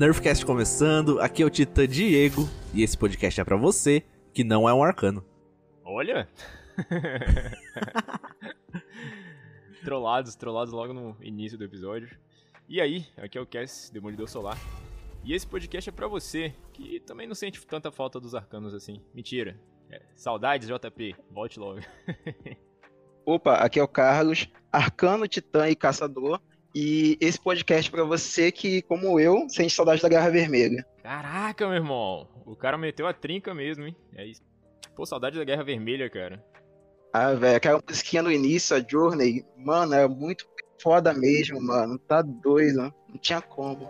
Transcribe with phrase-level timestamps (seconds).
[0.00, 4.66] Nerfcast começando, aqui é o Titã Diego e esse podcast é para você que não
[4.66, 5.22] é um arcano.
[5.84, 6.26] Olha!
[9.84, 12.16] trollados, trollados logo no início do episódio.
[12.66, 14.56] E aí, aqui é o Cass, Demolidor Solar.
[15.22, 19.02] E esse podcast é para você que também não sente tanta falta dos arcanos assim.
[19.12, 19.60] Mentira.
[19.90, 21.14] É, saudades, JP.
[21.30, 21.80] Volte logo.
[23.26, 26.40] Opa, aqui é o Carlos, arcano, titã e caçador.
[26.74, 30.86] E esse podcast para você que, como eu, sente saudade da Guerra Vermelha.
[31.02, 32.28] Caraca, meu irmão.
[32.46, 33.96] O cara meteu a trinca mesmo, hein?
[34.14, 34.42] É isso.
[34.94, 36.44] Pô, saudade da Guerra Vermelha, cara.
[37.12, 40.46] Ah, velho, aquela musiquinha no início, a Journey, mano, é muito
[40.80, 41.98] foda mesmo, mano.
[41.98, 43.88] Tá doido, não tinha como.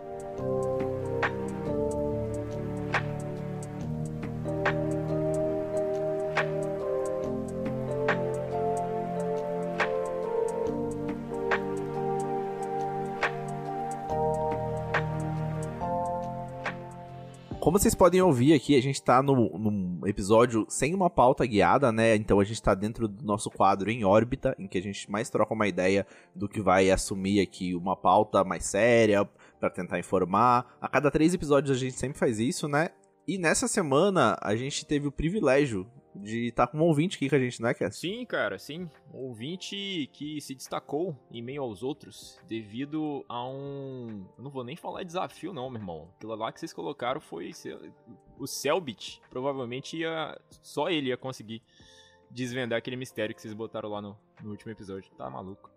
[17.71, 21.89] Como vocês podem ouvir aqui, a gente tá no, num episódio sem uma pauta guiada,
[21.89, 22.17] né?
[22.17, 25.29] Então a gente tá dentro do nosso quadro em órbita, em que a gente mais
[25.29, 26.05] troca uma ideia
[26.35, 29.23] do que vai assumir aqui uma pauta mais séria,
[29.57, 30.75] para tentar informar.
[30.81, 32.89] A cada três episódios a gente sempre faz isso, né?
[33.25, 37.35] E nessa semana a gente teve o privilégio de estar com um ouvinte aqui com
[37.35, 37.97] a gente, não é, Cass?
[37.97, 38.89] Sim, cara, sim.
[39.13, 44.25] Um ouvinte que se destacou em meio aos outros devido a um.
[44.37, 46.09] Eu não vou nem falar desafio, não, meu irmão.
[46.17, 47.51] Aquilo lá que vocês colocaram foi.
[48.37, 49.21] O Selbit.
[49.29, 50.39] Provavelmente ia.
[50.61, 51.61] Só ele ia conseguir
[52.29, 55.09] desvendar aquele mistério que vocês botaram lá no, no último episódio.
[55.17, 55.70] Tá maluco.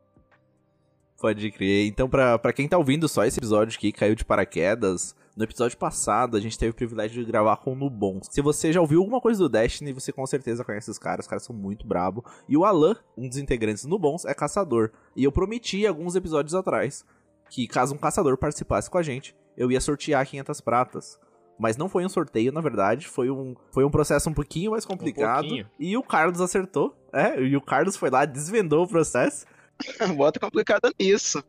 [1.24, 1.86] Pode crer.
[1.86, 5.78] Então, pra, pra quem tá ouvindo só esse episódio que caiu de paraquedas, no episódio
[5.78, 8.20] passado, a gente teve o privilégio de gravar com o Nubon.
[8.30, 11.26] Se você já ouviu alguma coisa do Destiny, você com certeza conhece os caras, os
[11.26, 12.22] caras são muito brabo.
[12.46, 14.90] E o Alan, um dos integrantes do Nubons, é caçador.
[15.16, 17.06] E eu prometi alguns episódios atrás
[17.48, 21.18] que caso um caçador participasse com a gente, eu ia sortear 500 pratas.
[21.58, 24.84] Mas não foi um sorteio, na verdade, foi um, foi um processo um pouquinho mais
[24.84, 25.46] complicado.
[25.54, 29.46] Um e o Carlos acertou, é, e o Carlos foi lá, desvendou o processo.
[30.16, 31.42] Bota complicado nisso.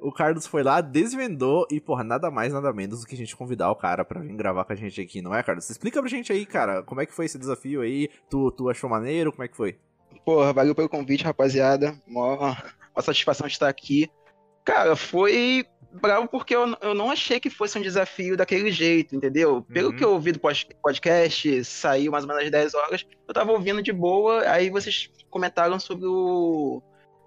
[0.00, 3.36] O Carlos foi lá, desvendou e, porra, nada mais, nada menos do que a gente
[3.36, 5.68] convidar o cara pra vir gravar com a gente aqui, não é, Carlos?
[5.68, 8.08] Explica pra gente aí, cara, como é que foi esse desafio aí?
[8.30, 9.30] Tu, tu achou maneiro?
[9.30, 9.78] Como é que foi?
[10.24, 12.00] Porra, valeu pelo convite, rapaziada.
[12.06, 12.56] Uma,
[12.94, 14.10] uma satisfação de estar aqui.
[14.64, 19.62] Cara, foi bravo porque eu, eu não achei que fosse um desafio daquele jeito, entendeu?
[19.62, 19.96] Pelo uhum.
[19.96, 23.82] que eu ouvi do podcast, saiu mais ou menos às 10 horas, eu tava ouvindo
[23.82, 26.82] de boa, aí vocês comentaram sobre o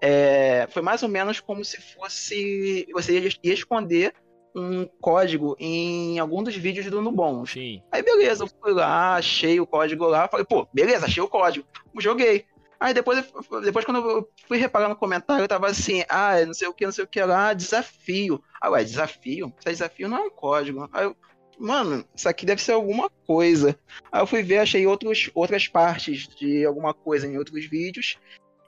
[0.06, 2.86] é, foi mais ou menos como se fosse.
[2.92, 4.12] Você ia esconder
[4.54, 7.52] um código em algum dos vídeos do Nubons.
[7.52, 7.82] Sim.
[7.90, 11.66] Aí beleza, eu fui lá, achei o código lá, falei, pô, beleza, achei o código.
[11.98, 12.44] Joguei.
[12.78, 13.24] Aí depois,
[13.62, 16.84] depois quando eu fui reparar no comentário, eu tava assim, ah, não sei o que,
[16.84, 18.44] não sei o que lá, desafio.
[18.60, 19.54] Ah, ué, desafio?
[19.60, 20.86] Esse desafio não é um código.
[20.92, 21.16] Aí eu,
[21.58, 23.74] mano, isso aqui deve ser alguma coisa.
[24.12, 28.18] Aí eu fui ver, achei outros, outras partes de alguma coisa em outros vídeos.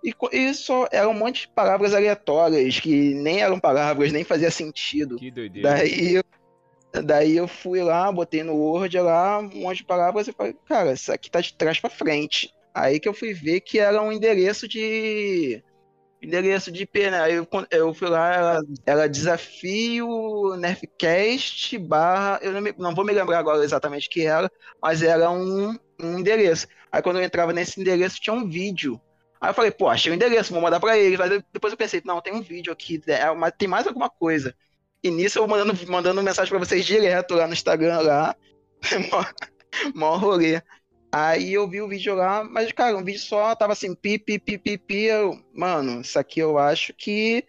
[0.06, 5.16] E isso era um monte de palavras aleatórias, que nem eram palavras, nem fazia sentido.
[5.16, 5.68] Que doideira.
[5.68, 6.22] Daí,
[7.02, 10.92] daí eu fui lá, botei no Word lá, um monte de palavras e falei, cara,
[10.92, 12.54] isso aqui tá de trás para frente.
[12.72, 15.60] Aí que eu fui ver que era um endereço de.
[16.22, 17.20] Endereço de IP, né?
[17.22, 22.38] Aí eu, eu fui lá, era, era desafio Nerfcast barra.
[22.42, 24.48] Eu não, me, não vou me lembrar agora exatamente o que era,
[24.80, 26.68] mas era um, um endereço.
[26.92, 29.00] Aí quando eu entrava nesse endereço tinha um vídeo
[29.40, 31.20] Aí eu falei, pô, achei o endereço, vou mandar pra eles.
[31.20, 34.54] Aí depois eu pensei, não, tem um vídeo aqui, é, mas tem mais alguma coisa.
[35.02, 38.34] E nisso eu mandando, mandando mensagem pra vocês direto lá no Instagram lá.
[39.94, 40.62] mó, rolê.
[41.12, 44.38] Aí eu vi o vídeo lá, mas, cara, um vídeo só tava assim, pi, pi,
[44.38, 45.04] pi, pi, pi.
[45.04, 47.44] Eu, mano, isso aqui eu acho que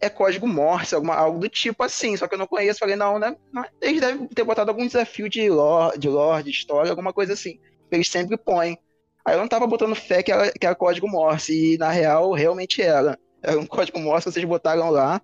[0.00, 2.78] é código Morse, alguma, algo do tipo assim, só que eu não conheço.
[2.78, 3.36] Falei, não, né?
[3.80, 7.58] Eles devem ter botado algum desafio de lore, de, lore, de história, alguma coisa assim.
[7.90, 8.78] Eles sempre põem.
[9.24, 12.32] Aí eu não tava botando fé que era, que era código Morse, e na real
[12.32, 13.18] realmente era.
[13.42, 15.20] Era um código Morse que vocês botaram lá.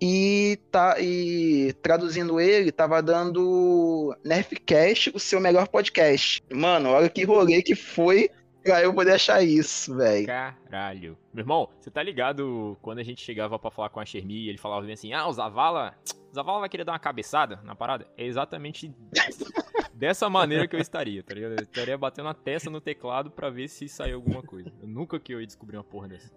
[0.00, 6.40] E, tá, e traduzindo ele, tava dando Nerfcast, o seu melhor podcast.
[6.52, 8.30] Mano, olha que rolê que foi
[8.62, 10.26] pra eu poder achar isso, velho.
[10.26, 11.18] Caralho.
[11.32, 14.48] Meu irmão, você tá ligado quando a gente chegava para falar com a Shermi e
[14.48, 15.94] ele falava bem assim: ah, o Zavala.
[16.30, 18.06] O Zavala vai querer dar uma cabeçada na parada?
[18.16, 18.94] É exatamente
[19.94, 21.52] dessa maneira que eu estaria, tá ligado?
[21.52, 24.70] Eu estaria batendo a testa no teclado para ver se saiu alguma coisa.
[24.80, 26.30] Eu nunca que eu ia descobrir uma porra dessa.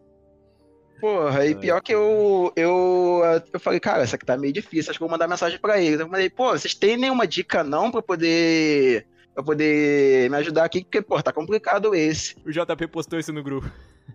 [1.02, 3.22] Porra, e pior que eu, eu,
[3.52, 6.00] eu falei, cara, isso aqui tá meio difícil, acho que vou mandar mensagem pra eles.
[6.00, 10.84] Eu falei, pô, vocês têm nenhuma dica não pra poder pra poder me ajudar aqui,
[10.84, 12.36] porque, pô, tá complicado esse.
[12.46, 13.70] O JP postou isso no grupo.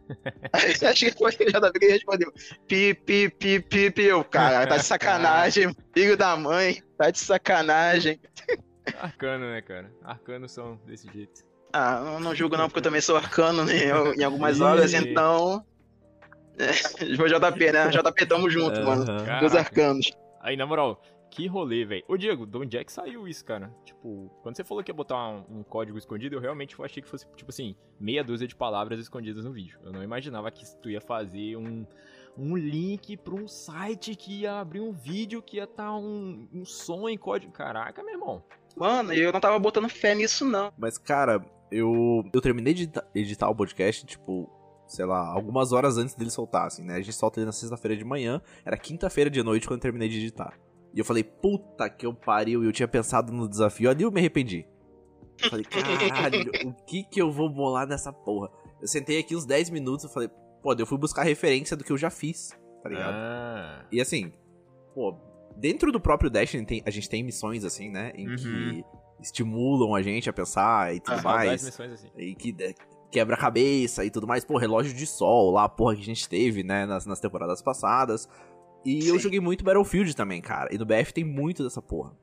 [0.53, 2.33] Acho que foi o JP que respondeu.
[2.67, 4.03] Pi, pi, pi, pi, pi.
[4.05, 6.83] Eu, cara, tá de sacanagem, filho da mãe.
[6.99, 8.21] Tá de sacanagem.
[9.01, 9.91] Arcano, né, cara?
[10.05, 11.45] Arcanos são desse jeito.
[11.73, 13.75] Ah, eu não julgo não, porque eu também sou arcano né,
[14.17, 15.65] em algumas horas, então.
[16.59, 17.89] É, JP, né?
[17.91, 19.03] JP, tamo junto, mano.
[19.03, 19.41] Aham.
[19.41, 19.59] Dos Caraca.
[19.59, 20.11] arcanos.
[20.41, 22.05] Aí, na moral, que rolê, velho.
[22.08, 23.75] Ô, Diego, de onde é que saiu isso, cara?
[23.84, 27.08] Tipo, quando você falou que ia botar um, um código escondido, eu realmente achei que
[27.08, 29.78] fosse, tipo assim, meia dúzia de palavras escondidas no vídeo.
[29.84, 31.87] Eu não imaginava que tu ia fazer um,
[32.38, 36.64] um link pra um site que ia abrir um vídeo que ia estar um, um
[36.64, 37.52] som em código.
[37.52, 38.43] Caraca, meu irmão.
[38.76, 40.73] Mano, eu não tava botando fé nisso, não.
[40.78, 44.50] Mas, cara, eu, eu terminei de edita- editar o podcast, tipo,
[44.87, 46.94] sei lá, algumas horas antes dele soltar, assim, né?
[46.94, 50.08] A gente solta ele na sexta-feira de manhã, era quinta-feira de noite quando eu terminei
[50.08, 50.58] de editar.
[50.97, 54.11] E eu falei, puta que eu pariu, e eu tinha pensado no desafio, ali eu
[54.11, 54.67] me arrependi.
[55.43, 58.51] Eu falei, caralho, o que que eu vou bolar nessa porra?
[58.81, 60.31] Eu sentei aqui uns 10 minutos e falei,
[60.63, 62.49] pô, eu fui buscar referência do que eu já fiz,
[62.83, 63.15] tá ligado?
[63.15, 64.33] Ah, E assim,
[64.95, 65.15] pô,
[65.57, 68.13] dentro do próprio Destiny tem- a gente tem missões assim, né?
[68.15, 68.37] Em Uhum.
[68.37, 68.85] que
[69.21, 71.63] estimulam a gente a pensar e tudo Ah, mais.
[71.63, 72.09] missões assim.
[72.17, 72.73] E que é,
[73.11, 74.45] quebra a cabeça e tudo mais.
[74.47, 76.87] Pô, relógio de sol lá, porra, que a gente teve, né?
[76.87, 78.27] Nas, nas temporadas passadas.
[78.87, 79.21] E eu Sim.
[79.21, 80.73] joguei muito Battlefield também, cara.
[80.73, 82.17] E no BF tem muito dessa porra.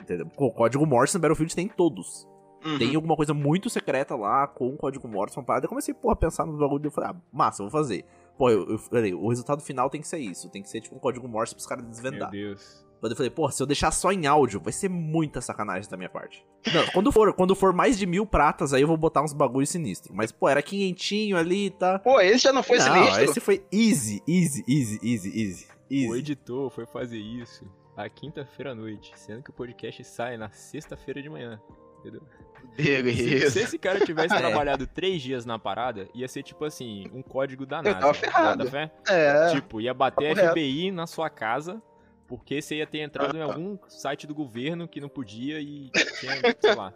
[0.00, 0.26] Entendeu?
[0.26, 2.26] Pô, código Morse no Battlefield tem todos.
[2.64, 2.78] Uhum.
[2.78, 5.66] Tem alguma coisa muito secreta lá com o código Morse, uma parada.
[5.66, 8.06] Eu comecei, porra, a pensar no bagulho e eu falei, ah, massa, eu vou fazer.
[8.38, 10.48] Pô, eu, eu falei, o resultado final tem que ser isso.
[10.48, 12.30] Tem que ser tipo um código Morse pros caras Meu desvendar.
[12.30, 12.85] Deus.
[13.00, 15.96] Quando eu falei, porra, se eu deixar só em áudio, vai ser muita sacanagem da
[15.96, 16.44] minha parte.
[16.72, 19.66] Não, quando for, quando for mais de mil pratas, aí eu vou botar uns bagulho
[19.66, 20.14] sinistro.
[20.14, 21.98] Mas, pô, era quinhentinho ali, tá?
[21.98, 23.22] Pô, esse já não foi Não, sinistro?
[23.24, 25.66] esse foi easy, easy, easy, easy, easy.
[25.88, 26.18] O Easy.
[26.18, 27.64] editor foi fazer isso
[27.96, 31.60] à quinta-feira à noite, sendo que o podcast sai na sexta-feira de manhã.
[32.00, 32.22] Entendeu?
[32.76, 34.38] Se, se esse cara tivesse É.
[34.38, 37.88] trabalhado três dias na parada, ia ser tipo assim, um código danado.
[37.96, 38.64] Eu tava ferrado.
[39.08, 39.50] É.
[39.52, 40.36] Tipo, ia bater.
[40.50, 41.80] FBI na sua casa,
[42.26, 45.90] porque você ia ter entrado em algum site do governo que não podia e
[46.20, 46.92] tinha, sei lá.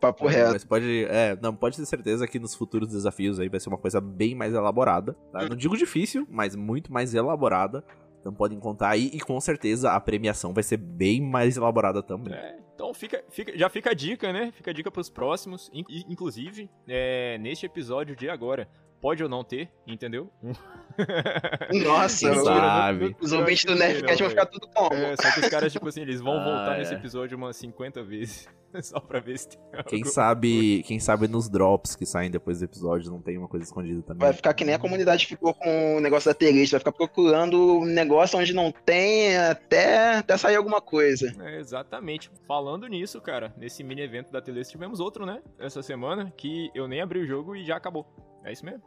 [0.00, 0.52] Papo reto.
[0.52, 3.76] Mas pode, é, não, pode ter certeza que nos futuros desafios aí vai ser uma
[3.76, 5.12] coisa bem mais elaborada.
[5.30, 5.46] Tá?
[5.46, 7.84] Não digo difícil, mas muito mais elaborada.
[8.18, 12.32] Então podem contar aí e com certeza a premiação vai ser bem mais elaborada também.
[12.34, 14.50] É, então fica, fica, já fica a dica, né?
[14.52, 15.70] Fica a dica pros próximos.
[15.72, 18.68] In- in- inclusive, é, neste episódio de agora,
[19.00, 20.30] pode ou não ter, entendeu?
[21.84, 23.16] Nossa, Quem sabe?
[23.20, 24.94] os ouvintes do Nerdcast vão ficar tudo como?
[24.94, 26.78] É, só que os caras, tipo assim, eles vão Ah, voltar é.
[26.78, 28.48] nesse episódio umas 50 vezes.
[28.84, 29.58] Só pra ver se tem
[29.88, 30.10] Quem algo.
[30.12, 34.00] sabe, quem sabe nos drops que saem depois do episódio não tem uma coisa escondida
[34.02, 34.20] também.
[34.20, 37.80] Vai ficar que nem a comunidade ficou com o negócio da Tereste, vai ficar procurando
[37.80, 41.34] um negócio onde não tem até, até sair alguma coisa.
[41.42, 42.30] É, exatamente.
[42.46, 45.42] Falando nisso, cara, nesse mini evento da Teleste tivemos outro, né?
[45.58, 48.06] Essa semana, que eu nem abri o jogo e já acabou.
[48.44, 48.82] É isso mesmo.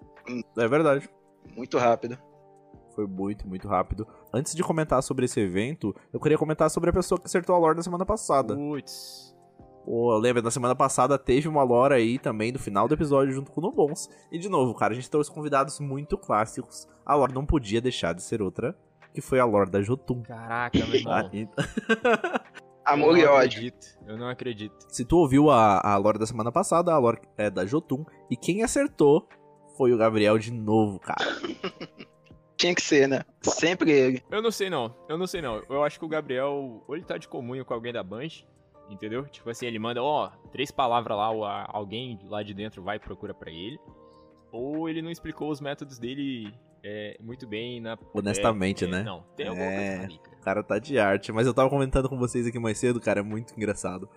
[0.57, 1.09] É verdade.
[1.55, 2.17] Muito rápido.
[2.95, 4.07] Foi muito, muito rápido.
[4.33, 7.57] Antes de comentar sobre esse evento, eu queria comentar sobre a pessoa que acertou a
[7.59, 8.55] lore na semana passada.
[8.55, 9.33] Putz.
[9.83, 13.51] Pô, lembra, na semana passada teve uma lore aí também do final do episódio junto
[13.51, 14.09] com o Nubons.
[14.31, 16.87] E de novo, cara, a gente trouxe convidados muito clássicos.
[17.05, 18.77] A lore não podia deixar de ser outra,
[19.13, 20.21] que foi a lore da Jotun.
[20.23, 21.13] Caraca, meu irmão.
[21.13, 21.49] Ah, e-
[22.85, 23.45] Amor eu e não ódio.
[23.47, 23.87] acredito.
[24.05, 24.75] Eu não acredito.
[24.89, 28.05] Se tu ouviu a, a lore da semana passada, a lore é da Jotun.
[28.29, 29.27] E quem acertou
[29.77, 31.23] foi o Gabriel de novo, cara.
[32.57, 33.23] Tinha que ser, né?
[33.41, 34.23] Sempre ele.
[34.31, 35.63] Eu não sei não, eu não sei não.
[35.69, 38.27] Eu acho que o Gabriel, ou ele tá de comunho com alguém da Band,
[38.89, 39.25] entendeu?
[39.25, 43.33] Tipo assim, ele manda, ó, três palavras lá, alguém lá de dentro vai e procura
[43.33, 43.77] pra ele.
[44.51, 46.53] Ou ele não explicou os métodos dele
[46.83, 47.97] é, muito bem na.
[48.13, 49.03] Honestamente, é, é, né?
[49.03, 49.87] Não, tem alguma É.
[49.97, 50.37] coisa ali, cara.
[50.37, 51.31] O cara tá de arte.
[51.31, 54.07] Mas eu tava comentando com vocês aqui mais cedo, cara, é muito engraçado.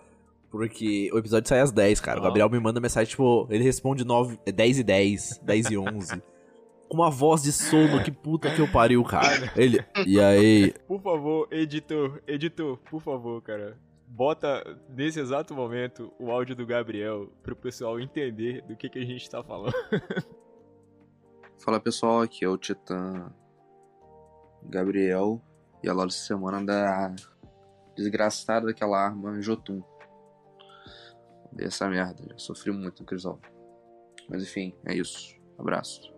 [0.57, 2.19] Porque o episódio sai às 10, cara.
[2.19, 2.23] O.
[2.23, 6.21] Gabriel me manda mensagem, tipo, ele responde 9, é 10 e 10, 10 e 11.
[6.89, 9.51] com uma voz de sono, que puta que eu pariu, cara.
[9.55, 10.73] Ele, e aí?
[10.87, 13.77] Por favor, editor, editor, por favor, cara.
[14.07, 19.05] Bota nesse exato momento o áudio do Gabriel pro pessoal entender do que, que a
[19.05, 19.73] gente tá falando.
[21.59, 23.31] Fala pessoal, aqui é o Titã
[24.63, 25.41] Gabriel
[25.83, 27.13] e a loja dessa semana da
[27.95, 29.83] desgraçada daquela arma Jotun.
[31.57, 33.39] Dei essa merda, já sofri muito no Crisol.
[34.29, 35.35] Mas enfim, é isso.
[35.57, 36.15] Abraço.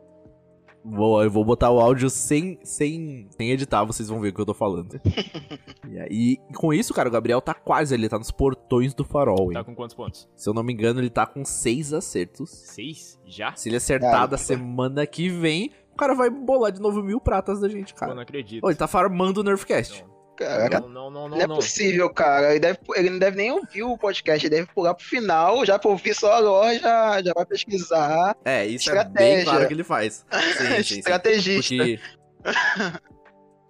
[0.84, 4.41] Vou, eu vou botar o áudio sem, sem, sem editar, vocês vão ver o que
[4.41, 5.00] eu tô falando.
[5.89, 9.51] e aí, com isso, cara, o Gabriel tá quase ali, tá nos portões do farol,
[9.51, 9.53] hein?
[9.53, 10.27] Tá com quantos pontos?
[10.36, 12.50] Se eu não me engano, ele tá com seis acertos.
[12.50, 13.17] Seis?
[13.25, 13.55] Já?
[13.55, 17.62] Se ele acertar da semana que vem, o cara vai bolar de novo mil pratas
[17.62, 18.13] da gente, cara.
[18.13, 18.65] não acredito.
[18.65, 20.03] Ô, ele tá farmando o Nerfcast.
[20.03, 20.18] Não.
[20.39, 21.55] Caraca, Não, não, não, não, não, é não.
[21.55, 22.51] possível, cara.
[22.51, 25.77] Ele, deve, ele não deve nem ouvir o podcast, ele deve pular pro final, já
[25.77, 28.38] pra ouvir só a loja, já vai pesquisar.
[28.46, 29.43] É, isso é bem Estratégia.
[29.43, 30.25] claro que ele faz.
[30.31, 31.00] Sim, sim, sim.
[31.00, 31.75] Estrategista.
[31.75, 32.00] Porque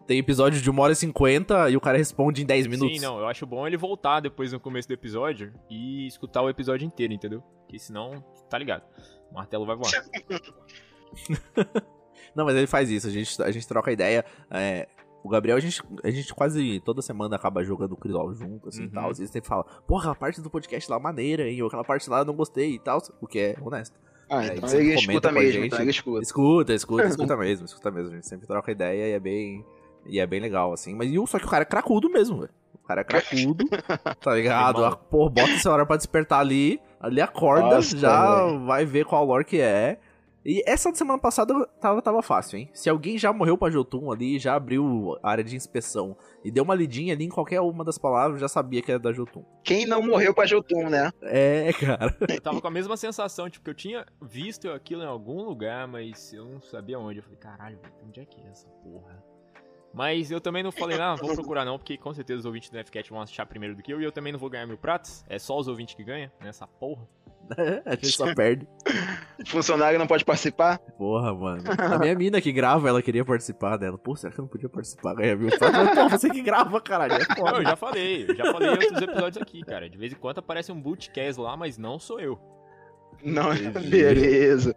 [0.05, 2.95] Tem episódio de 1 hora e 50 e o cara responde em 10 minutos.
[2.95, 6.49] Sim, não, eu acho bom ele voltar depois no começo do episódio e escutar o
[6.49, 7.41] episódio inteiro, entendeu?
[7.61, 8.83] Porque senão, tá ligado.
[9.31, 9.91] O martelo vai voar.
[12.35, 14.23] Não, mas ele faz isso, a gente, a gente troca ideia.
[14.51, 14.87] é,
[15.23, 18.83] o Gabriel, a gente, a gente quase toda semana acaba jogando o Crisol junto, assim
[18.83, 18.91] e Uhum.
[18.91, 19.09] tal.
[19.11, 21.61] Às vezes ele fala, porra, aquela parte do podcast lá maneira, hein?
[21.61, 22.99] Ou aquela parte lá eu não gostei e tal.
[23.21, 23.97] O que é honesto.
[24.29, 25.67] Ah, É, então você ele escuta a mesmo, gente.
[25.67, 26.21] então ele escuta.
[26.21, 28.11] Escuta, escuta, escuta mesmo, escuta mesmo.
[28.11, 29.65] A gente sempre troca ideia e é bem.
[30.05, 30.95] E é bem legal, assim.
[30.95, 32.51] Mas e o- só que o cara é cracudo mesmo, velho.
[32.73, 33.65] O cara é cracudo,
[34.21, 34.97] tá ligado?
[35.09, 38.65] Pô, bota essa hora pra despertar ali, ali acorda, Nossa, já velho.
[38.65, 39.99] vai ver qual lore que é.
[40.45, 42.69] E essa semana passada tava, tava fácil, hein?
[42.73, 46.63] Se alguém já morreu pra Jotun ali, já abriu a área de inspeção e deu
[46.63, 49.43] uma lidinha ali em qualquer uma das palavras, já sabia que era da Jotun.
[49.63, 51.11] Quem não morreu pra Jotun, né?
[51.21, 52.15] É, cara.
[52.29, 55.87] Eu tava com a mesma sensação, tipo, que eu tinha visto aquilo em algum lugar,
[55.87, 57.19] mas eu não sabia onde.
[57.19, 59.28] Eu falei, caralho, onde é que é essa porra?
[59.93, 62.77] Mas eu também não falei, ah, vou procurar não, porque com certeza os ouvintes do
[62.77, 65.23] FCAT vão achar primeiro do que eu, e eu também não vou ganhar mil pratos.
[65.27, 67.07] É só os ouvintes que ganham nessa porra.
[67.85, 68.67] a gente só perde.
[69.47, 70.77] Funcionário não pode participar?
[70.77, 71.63] Porra, mano.
[71.79, 73.97] A minha mina que grava, ela queria participar dela.
[73.97, 75.15] Pô, será que eu não podia participar?
[75.15, 75.95] Ganhar mil pratos?
[75.95, 77.13] Pô, você que grava, caralho.
[77.13, 77.57] É Não, foda.
[77.57, 79.89] eu já falei, eu já falei em outros episódios aqui, cara.
[79.89, 82.39] De vez em quando aparece um bootcast lá, mas não sou eu.
[83.23, 83.89] Não, Entendi.
[83.89, 84.75] beleza.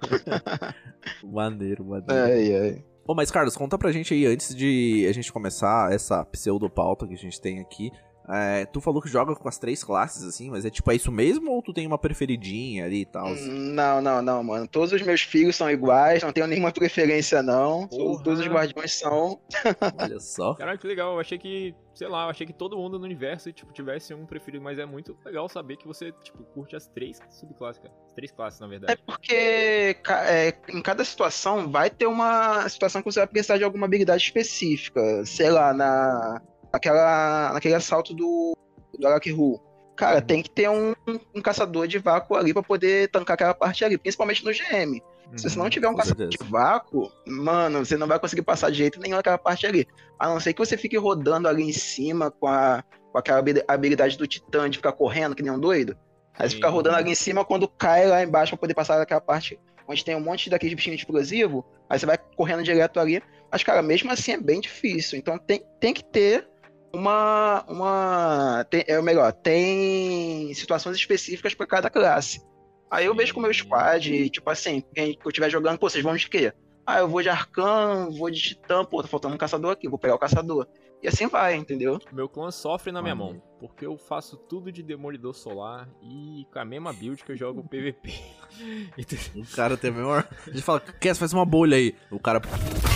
[1.22, 2.12] Maneiro, maneiro.
[2.12, 2.84] Ai, ai.
[3.10, 7.14] Ô, mas Carlos, conta pra gente aí, antes de a gente começar essa pseudo-pauta que
[7.14, 7.90] a gente tem aqui.
[8.32, 11.10] É, tu falou que joga com as três classes, assim, mas é tipo, é isso
[11.10, 13.34] mesmo ou tu tem uma preferidinha ali e tal?
[13.34, 14.66] Não, não, não, mano.
[14.68, 17.86] Todos os meus filhos são iguais, não tenho nenhuma preferência, não.
[17.88, 18.22] Porra.
[18.22, 19.40] Todos os guardiões são.
[19.98, 20.54] Olha só.
[20.54, 21.14] Caralho, que legal.
[21.14, 24.24] Eu achei que, sei lá, eu achei que todo mundo no universo, tipo, tivesse um
[24.26, 27.94] preferido, mas é muito legal saber que você, tipo, curte as três subclasses, cara.
[28.06, 29.02] As três classes, na É verdade.
[29.06, 33.64] porque ca- é, em cada situação vai ter uma situação que você vai precisar de
[33.64, 35.24] alguma habilidade específica.
[35.24, 36.40] Sei lá, na,
[36.72, 38.56] naquela, naquele assalto do,
[38.98, 39.60] do Arakiru.
[39.96, 40.94] Cara, tem que ter um,
[41.34, 45.00] um caçador de vácuo ali pra poder tancar aquela parte ali, principalmente no GM.
[45.36, 46.44] Se você não tiver um caçador certeza.
[46.44, 49.86] de vácuo, mano, você não vai conseguir passar de jeito nenhum naquela parte ali.
[50.18, 53.62] A não ser que você fique rodando ali em cima com, a, com aquela habi-
[53.68, 55.96] habilidade do Titã de ficar correndo que nem um doido.
[56.36, 59.20] Aí você fica rodando ali em cima quando cai lá embaixo pra poder passar daquela
[59.20, 61.62] parte onde tem um monte daqueles bichinhos explosivos.
[61.88, 63.22] Aí você vai correndo direto ali.
[63.52, 65.18] Mas, cara, mesmo assim é bem difícil.
[65.18, 66.48] Então tem, tem que ter
[66.92, 67.64] uma.
[67.68, 72.42] uma tem, é o melhor, tem situações específicas pra cada classe.
[72.90, 73.60] Aí eu vejo com o meu Sim.
[73.60, 76.52] squad, tipo assim, quem que eu estiver jogando, pô, vocês vão de quê?
[76.84, 79.98] Ah, eu vou de arcano, vou de titã, pô, tá faltando um caçador aqui, vou
[79.98, 80.66] pegar o caçador.
[81.02, 81.98] E assim vai, entendeu?
[82.12, 86.58] Meu clã sofre na minha mão, porque eu faço tudo de Demolidor Solar e com
[86.58, 88.12] a mesma build que eu jogo PVP.
[89.36, 90.28] O cara tem a mesma.
[90.46, 91.94] A gente fala, quer faz uma bolha aí.
[92.10, 92.40] O cara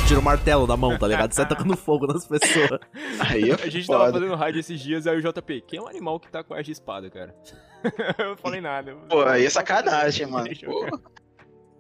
[0.06, 1.32] tira o martelo da mão, tá ligado?
[1.32, 2.80] Sai tacando fogo nas pessoas.
[3.20, 4.18] Aí é A gente tava foda.
[4.18, 6.62] fazendo raid esses dias, aí o JP, quem é um animal que tá com ar
[6.62, 7.34] de espada, cara?
[8.18, 8.94] eu não falei nada.
[9.08, 10.48] Pô, aí é sacanagem, mano.
[10.64, 11.00] Pô,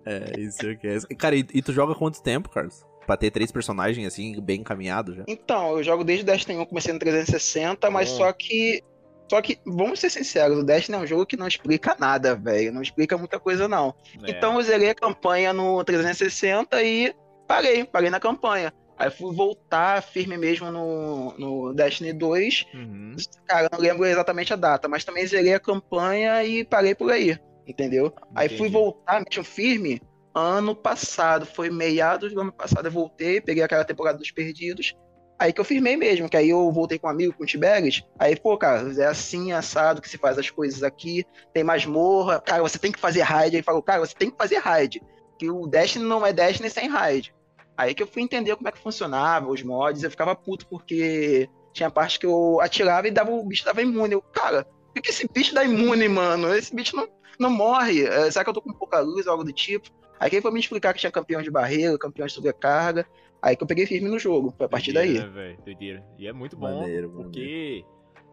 [0.06, 0.98] É, isso que é.
[1.16, 2.84] Cara, e, e tu joga quanto tempo, Carlos?
[3.06, 5.24] Pra ter três personagens assim, bem encaminhados já?
[5.28, 8.82] Então, eu jogo desde o Destiny 1, comecei no 360, mas só que.
[9.30, 12.72] Só que, vamos ser sinceros, o Destiny é um jogo que não explica nada, velho.
[12.72, 13.94] Não explica muita coisa, não.
[14.22, 14.30] É.
[14.30, 17.14] Então eu zerei a campanha no 360 e
[17.48, 18.72] parei, parei na campanha.
[18.96, 22.66] Aí fui voltar firme mesmo no, no Destiny 2.
[22.74, 23.16] Uhum.
[23.46, 27.38] Cara, não lembro exatamente a data, mas também zerei a campanha e parei por aí,
[27.66, 28.14] entendeu?
[28.34, 28.72] Aí fui Entendi.
[28.72, 30.00] voltar mesmo firme
[30.34, 34.94] ano passado, foi meados do ano passado, eu voltei, peguei aquela temporada dos perdidos.
[35.38, 38.02] Aí que eu firmei mesmo, que aí eu voltei com um amigo, com o Tiberias.
[38.18, 42.40] Aí, pô, cara, é assim, assado, que se faz as coisas aqui, tem masmorra.
[42.40, 43.56] Cara, você tem que fazer raid.
[43.56, 45.02] Aí falou, cara, você tem que fazer raid.
[45.38, 47.34] Que o Destiny não é Destiny sem raid.
[47.76, 51.48] Aí que eu fui entender como é que funcionava, os mods, eu ficava puto porque
[51.72, 54.14] tinha parte que eu atirava e dava, o bicho dava imune.
[54.14, 54.64] Eu, cara,
[54.94, 56.54] por que esse bicho dá imune, mano?
[56.54, 58.06] Esse bicho não, não morre.
[58.06, 59.90] É, será que eu tô com pouca luz algo do tipo?
[60.24, 63.06] Aí quem foi me explicar que tinha campeão de barreira, campeão de sobrecarga.
[63.42, 65.18] Aí que eu peguei firme no jogo, foi a partir daí.
[65.18, 65.62] Né, velho?
[65.62, 66.02] Doideira.
[66.18, 67.84] E é muito bom, Maneiro, porque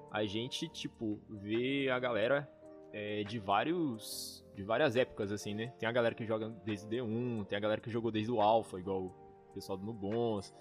[0.09, 2.49] a gente, tipo, vê a galera
[2.93, 4.41] é, de vários.
[4.55, 5.73] de várias épocas, assim, né?
[5.77, 8.39] Tem a galera que joga desde o D1, tem a galera que jogou desde o
[8.39, 9.13] Alpha, igual
[9.49, 10.53] o pessoal do Nubons.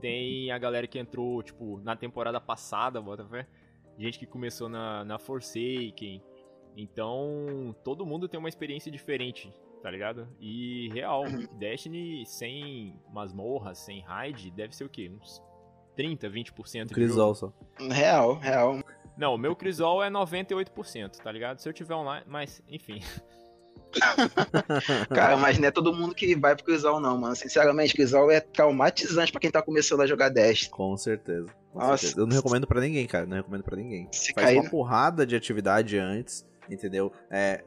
[0.00, 3.44] Tem a galera que entrou, tipo, na temporada passada, bota fé.
[3.98, 6.22] Gente que começou na, na Forsaken.
[6.76, 10.28] Então, todo mundo tem uma experiência diferente, tá ligado?
[10.40, 11.24] E, real,
[11.58, 15.10] Destiny sem masmorra, sem raid, deve ser o quê?
[15.10, 15.42] Uns
[15.96, 17.54] 30, 20% de Crisol jogo.
[17.78, 17.86] só.
[17.92, 18.80] Real, real.
[19.16, 21.58] Não, o meu Crisol é 98%, tá ligado?
[21.58, 23.00] Se eu tiver online, mas, enfim.
[25.10, 27.34] Cara, mas não é todo mundo que vai pro Crisol, não, mano.
[27.34, 30.70] Sinceramente, Crisol é traumatizante pra quem tá começando a jogar Destiny.
[30.70, 31.48] Com certeza.
[31.72, 31.98] Com Nossa.
[31.98, 32.20] certeza.
[32.20, 33.26] Eu não recomendo pra ninguém, cara.
[33.26, 34.08] Não recomendo pra ninguém.
[34.12, 37.12] Se Faz cair uma porrada de atividade antes, entendeu?
[37.30, 37.64] É.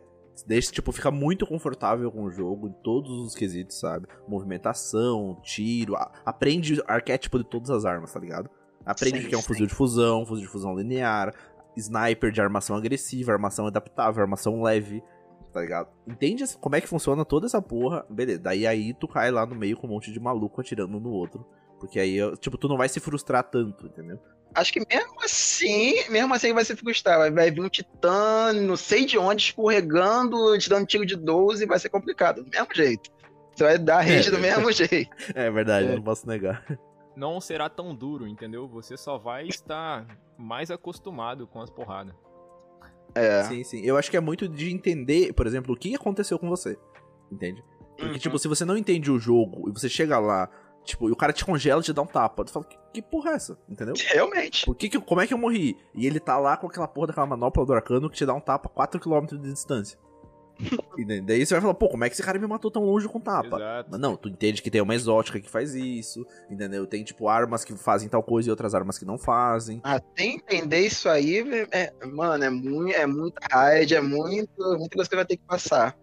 [0.47, 4.07] Deixa, tipo, fica muito confortável com o jogo em todos os quesitos, sabe?
[4.27, 8.49] Movimentação, tiro, a- aprende o arquétipo de todas as armas, tá ligado?
[8.85, 9.47] Aprende Sim, o que é um sim.
[9.47, 11.33] fuzil de fusão, fuzil de fusão linear,
[11.77, 15.01] sniper de armação agressiva, armação adaptável, armação leve,
[15.53, 15.89] tá ligado?
[16.07, 18.39] Entende como é que funciona toda essa porra, beleza.
[18.41, 21.11] Daí aí tu cai lá no meio com um monte de maluco atirando um no
[21.11, 21.45] outro.
[21.79, 24.17] Porque aí, tipo, tu não vai se frustrar tanto, entendeu?
[24.55, 27.31] Acho que mesmo assim, mesmo assim vai se frustrar.
[27.33, 31.79] Vai, vir um titã, não sei de onde, escorregando, te dando tiro de 12, vai
[31.79, 33.09] ser complicado, do mesmo jeito.
[33.55, 35.09] Você vai dar rage do mesmo jeito.
[35.35, 35.91] É verdade, É.
[35.91, 36.65] eu não posso negar.
[37.15, 38.67] Não será tão duro, entendeu?
[38.69, 40.05] Você só vai estar
[40.37, 42.13] mais acostumado com as porradas.
[43.15, 43.43] É.
[43.43, 43.81] Sim, sim.
[43.83, 46.77] Eu acho que é muito de entender, por exemplo, o que aconteceu com você.
[47.31, 47.63] Entende?
[47.97, 48.17] Porque, Uhum.
[48.17, 50.49] tipo, se você não entende o jogo e você chega lá,
[50.83, 53.01] tipo, e o cara te congela e te dá um tapa, tu fala, que, que
[53.01, 53.57] porra é essa?
[53.67, 53.93] Entendeu?
[53.97, 54.65] Realmente.
[54.65, 55.77] Por que que, como é que eu morri?
[55.93, 58.41] E ele tá lá com aquela porra daquela manopla do arcano que te dá um
[58.41, 59.97] tapa a 4km de distância.
[60.97, 63.07] e daí- você vai falar, pô, como é que esse cara me matou tão longe
[63.07, 63.57] com tapa?
[63.57, 63.89] Exato.
[63.91, 66.85] Mas não, tu entende que tem uma exótica que faz isso, entendeu?
[66.85, 69.81] Tem, tipo, armas que fazem tal coisa e outras armas que não fazem.
[69.83, 75.09] Até entender isso aí, é, mano, é, muito, é muita raid, é muito, muita coisa
[75.09, 75.97] que você vai ter que passar.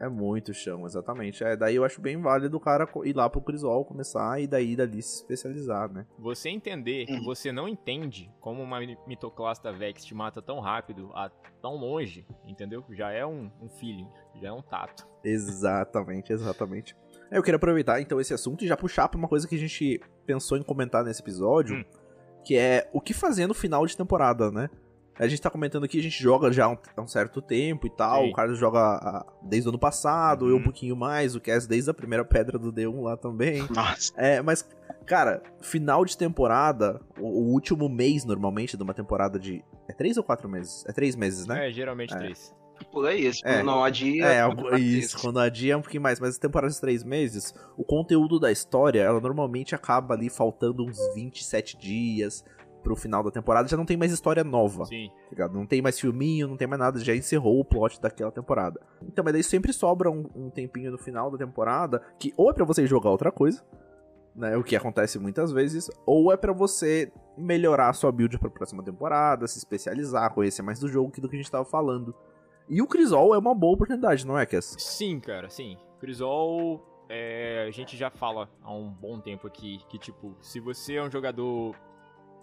[0.00, 1.42] É muito chão, exatamente.
[1.42, 4.76] É, daí eu acho bem válido o cara ir lá pro Crisol, começar e daí
[4.76, 6.06] dali se especializar, né?
[6.18, 7.24] Você entender que Uhum.
[7.24, 11.28] você não entende como uma mi- mitoclasta Vex te mata tão rápido, a
[11.60, 12.84] tão longe, entendeu?
[12.90, 14.06] Já é um, um feeling,
[14.40, 15.04] já é um tato.
[15.24, 16.96] Exatamente, exatamente.
[17.30, 19.58] É, Eu queria aproveitar então esse assunto e já puxar pra uma coisa que a
[19.58, 21.84] gente pensou em comentar nesse episódio, Hum.
[22.44, 24.70] que é o que fazer no final de temporada, né?
[25.18, 27.86] A gente tá comentando aqui, a gente joga já há um, há um certo tempo
[27.86, 28.22] e tal.
[28.24, 28.30] Sim.
[28.30, 30.62] O Carlos joga ah, desde o ano passado, eu um Uhum.
[30.64, 33.66] pouquinho mais, o Cass desde a primeira pedra do D1 lá também.
[33.74, 34.12] Nossa.
[34.16, 34.64] É, mas,
[35.06, 39.64] cara, final de temporada, o, o último mês normalmente de uma temporada de.
[39.88, 40.84] É três ou quatro meses?
[40.86, 41.68] É três meses, né?
[41.68, 42.18] É, geralmente É.
[42.18, 42.54] três.
[42.92, 43.40] Por aí, isso.
[43.44, 43.60] É.
[43.60, 44.24] Não adia.
[44.24, 47.02] É, quando algo- faz isso, quando adia é um pouquinho mais, mas temporada de três
[47.02, 52.44] meses, o conteúdo da história, ela normalmente acaba ali faltando uns 27 dias
[52.88, 55.10] pro final da temporada, já não tem mais história nova, Sim.
[55.36, 55.46] tá?
[55.46, 58.80] Não tem mais filminho, não tem mais nada, já encerrou o plot daquela temporada.
[59.02, 62.54] Então, mas daí sempre sobra um, um tempinho no final da temporada, que ou é
[62.54, 63.62] pra você jogar outra coisa,
[64.34, 68.48] né, o que acontece muitas vezes, ou é pra você melhorar a sua build pra
[68.48, 72.14] próxima temporada, se especializar, conhecer mais do jogo, que do que a gente tava falando.
[72.70, 74.76] E o Crisol é uma boa oportunidade, não é, Cass?
[74.78, 75.76] Sim, cara, sim.
[76.00, 80.94] Crisol, é, a gente já fala há um bom tempo aqui que, tipo, se você
[80.94, 81.74] é um jogador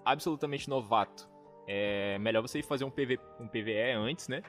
[0.06, 1.28] absolutamente novato,
[1.68, 4.44] é melhor você ir fazer um, PV, um PVE antes, né?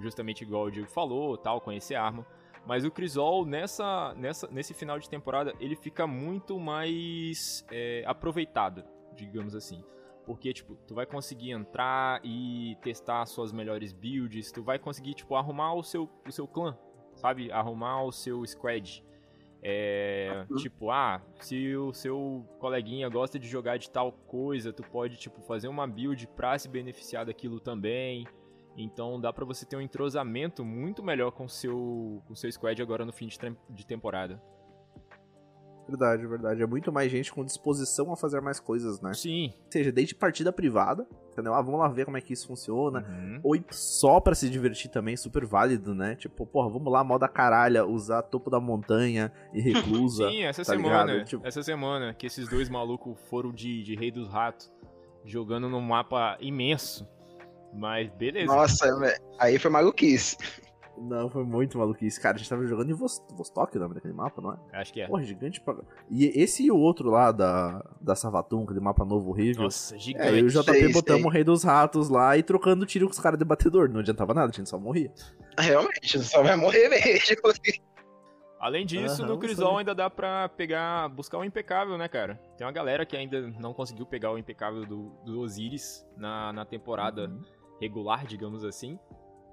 [0.00, 2.26] Justamente igual o Diego falou, tal, conhecer a arma.
[2.64, 8.84] Mas o Crisol, nessa, nessa, nesse final de temporada, ele fica muito mais é, aproveitado,
[9.14, 9.84] digamos assim.
[10.24, 15.34] Porque, tipo, tu vai conseguir entrar e testar suas melhores builds, tu vai conseguir, tipo,
[15.34, 16.78] arrumar o seu, o seu clã,
[17.16, 17.50] sabe?
[17.50, 19.04] Arrumar o seu squad.
[19.62, 20.56] É, Uhum.
[20.56, 25.40] tipo, ah, se o seu coleguinha gosta de jogar de tal coisa, tu pode, tipo,
[25.42, 28.26] fazer uma build pra se beneficiar daquilo também.
[28.76, 32.50] Então dá pra você ter um entrosamento muito melhor com o seu, com o seu
[32.50, 33.38] squad agora no fim de,
[33.70, 34.42] de temporada.
[35.88, 36.62] Verdade, verdade.
[36.62, 39.12] É muito mais gente com disposição a fazer mais coisas, né?
[39.14, 39.52] Sim.
[39.64, 41.52] Ou seja, desde partida privada, entendeu?
[41.54, 43.04] Ah, vamos lá ver como é que isso funciona.
[43.08, 43.40] Uhum.
[43.42, 46.14] Ou só pra se divertir também, super válido, né?
[46.14, 50.28] Tipo, porra, vamos lá, moda caralha, usar topo da montanha e reclusa.
[50.30, 51.24] Sim, essa tá semana?
[51.24, 54.72] Tipo- essa semana que esses dois malucos foram de, de Rei dos Ratos,
[55.24, 57.06] jogando num mapa imenso.
[57.74, 58.46] Mas beleza.
[58.46, 58.86] Nossa.
[59.38, 60.36] Aí foi maluquice.
[60.98, 62.20] Não, foi muito maluquice.
[62.20, 64.58] Cara, a gente tava jogando em Vost- Vostok, o nome daquele mapa, não é?
[64.80, 65.06] Acho que é.
[65.06, 65.74] Porra, gigante pra...
[66.10, 69.64] E esse e o outro lá da, da Savatum, aquele mapa novo horrível.
[69.64, 70.28] Nossa, É, gigante.
[70.28, 71.30] eu e o JP Sei, botamos sei.
[71.30, 73.88] o Rei dos Ratos lá e trocando tiro com os caras de batedor.
[73.88, 75.12] Não adiantava nada, a gente só morria.
[75.58, 77.40] Realmente, só vai morrer mesmo.
[78.60, 82.36] Além disso, Aham, no Crisol ainda dá pra pegar, buscar o impecável, né, cara?
[82.56, 86.64] Tem uma galera que ainda não conseguiu pegar o impecável do, do Osiris na, na
[86.64, 87.40] temporada Uhum.
[87.80, 88.96] regular, digamos assim.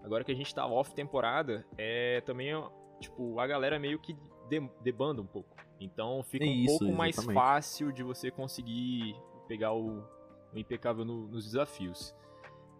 [0.03, 2.51] Agora que a gente tá off temporada, é também,
[2.99, 4.15] tipo, a galera meio que
[4.49, 5.55] de- debanda um pouco.
[5.79, 7.35] Então fica um Isso, pouco mais exatamente.
[7.41, 9.15] fácil de você conseguir
[9.47, 9.99] pegar o,
[10.53, 12.13] o impecável no- nos desafios.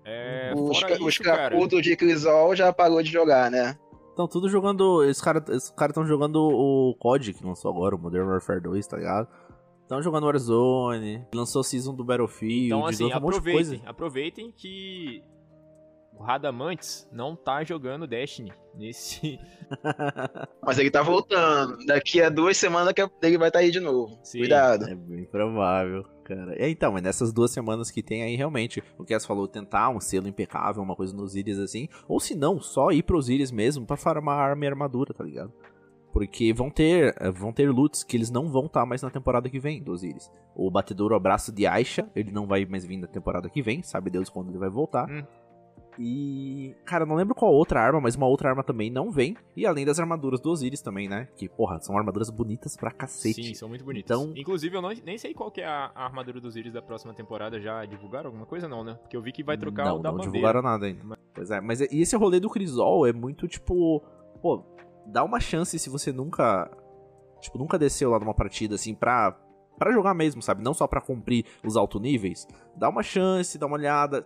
[0.05, 1.49] É, os fora ca- os isso, cara...
[1.51, 3.77] caputos de Crisol já parou de jogar, né?
[4.09, 5.03] Estão tudo jogando.
[5.03, 8.85] Esses caras esses cara estão jogando o COD que lançou agora, o Modern Warfare 2,
[8.87, 9.27] tá ligado?
[9.83, 13.77] Estão jogando Warzone, lançou o Season do Battlefield, Então, assim, lançou um monte de aproveitem,
[13.79, 13.89] coisa.
[13.89, 15.23] aproveitem que
[16.19, 19.39] o Radamantes não tá jogando Destiny nesse.
[20.61, 21.77] Mas ele tá voltando.
[21.85, 24.19] Daqui a duas semanas que ele vai estar aí de novo.
[24.21, 24.39] Sim.
[24.39, 24.85] Cuidado.
[24.89, 26.53] É bem provável, cara.
[26.61, 30.01] É, então, mas nessas duas semanas que tem aí, realmente, o Cass falou, tentar um
[30.01, 33.85] selo impecável, uma coisa nos Íris assim, ou se não, só ir pros Íris mesmo
[33.85, 35.53] pra farmar arma e armadura, tá ligado?
[36.11, 39.49] Porque vão ter, eh, vão ter loots que eles não vão estar mais na temporada
[39.49, 40.29] que vem do Osiris.
[40.55, 44.09] O batedouro abraço de Aisha, ele não vai mais vir na temporada que vem, sabe
[44.09, 45.09] Deus quando ele vai voltar.
[45.09, 45.23] Hum.
[46.01, 46.73] E.
[46.85, 49.35] Cara, não lembro qual outra arma, mas uma outra arma também não vem.
[49.55, 51.27] E além das armaduras do Osiris também, né?
[51.35, 53.43] Que, porra, são armaduras bonitas pra cacete.
[53.43, 54.17] Sim, são muito bonitas.
[54.17, 56.81] Então- Inclusive, eu não- nem sei qual que é a, a armadura dos Íris da
[56.81, 57.59] próxima temporada.
[57.59, 58.93] Já divulgaram alguma coisa, não, né?
[59.01, 60.31] Porque eu vi que vai trocar não, o da não bandeira.
[60.31, 61.19] divulgaram nada ainda.
[61.33, 64.01] Pois é, mas e esse rolê do Crisol é muito tipo.
[64.41, 64.63] Pô,
[65.05, 66.71] dá uma chance se você nunca.
[67.41, 69.37] Tipo, nunca desceu lá numa partida assim pra.
[69.77, 70.61] Pra jogar mesmo, sabe?
[70.61, 72.45] Não só pra cumprir os alto níveis.
[72.75, 74.21] Dá uma chance, dá uma olhada,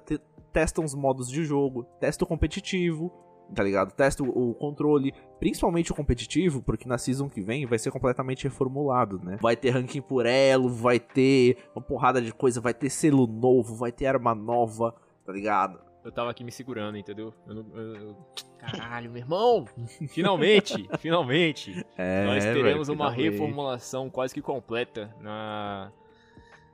[0.54, 3.12] te- testa uns modos de jogo, testa o competitivo,
[3.54, 3.92] tá ligado?
[3.94, 9.20] Testa o, controle, principalmente o competitivo, porque na season que vem vai ser completamente reformulado,
[9.24, 9.38] né?
[9.42, 13.76] Vai ter ranking por elo, vai ter uma porrada de coisa, vai ter selo novo,
[13.76, 15.80] vai ter arma nova, tá ligado?
[16.04, 17.34] Eu tava aqui me segurando, entendeu?
[17.48, 18.18] Eu não- eu- eu-
[18.60, 19.66] Caralho, meu irmão!
[20.10, 20.88] Finalmente!
[21.00, 21.86] finalmente!
[21.98, 23.32] É, Nós velho, teremos uma finalmente.
[23.32, 25.92] reformulação quase que completa na.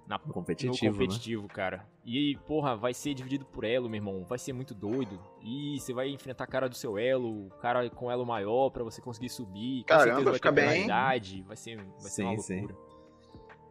[0.09, 1.87] Na No competitivo, no competitivo, cara.
[2.03, 4.25] E, porra, vai ser dividido por elo, meu irmão.
[4.27, 5.19] Vai ser muito doido.
[5.43, 8.83] E você vai enfrentar a cara do seu elo, o cara com elo maior pra
[8.83, 9.83] você conseguir subir.
[9.83, 10.65] Caramba, vai fica ter bem.
[10.87, 11.43] penalidade.
[11.43, 12.59] Vai ser, vai ser uma Sim, sim.
[12.61, 12.75] loucura.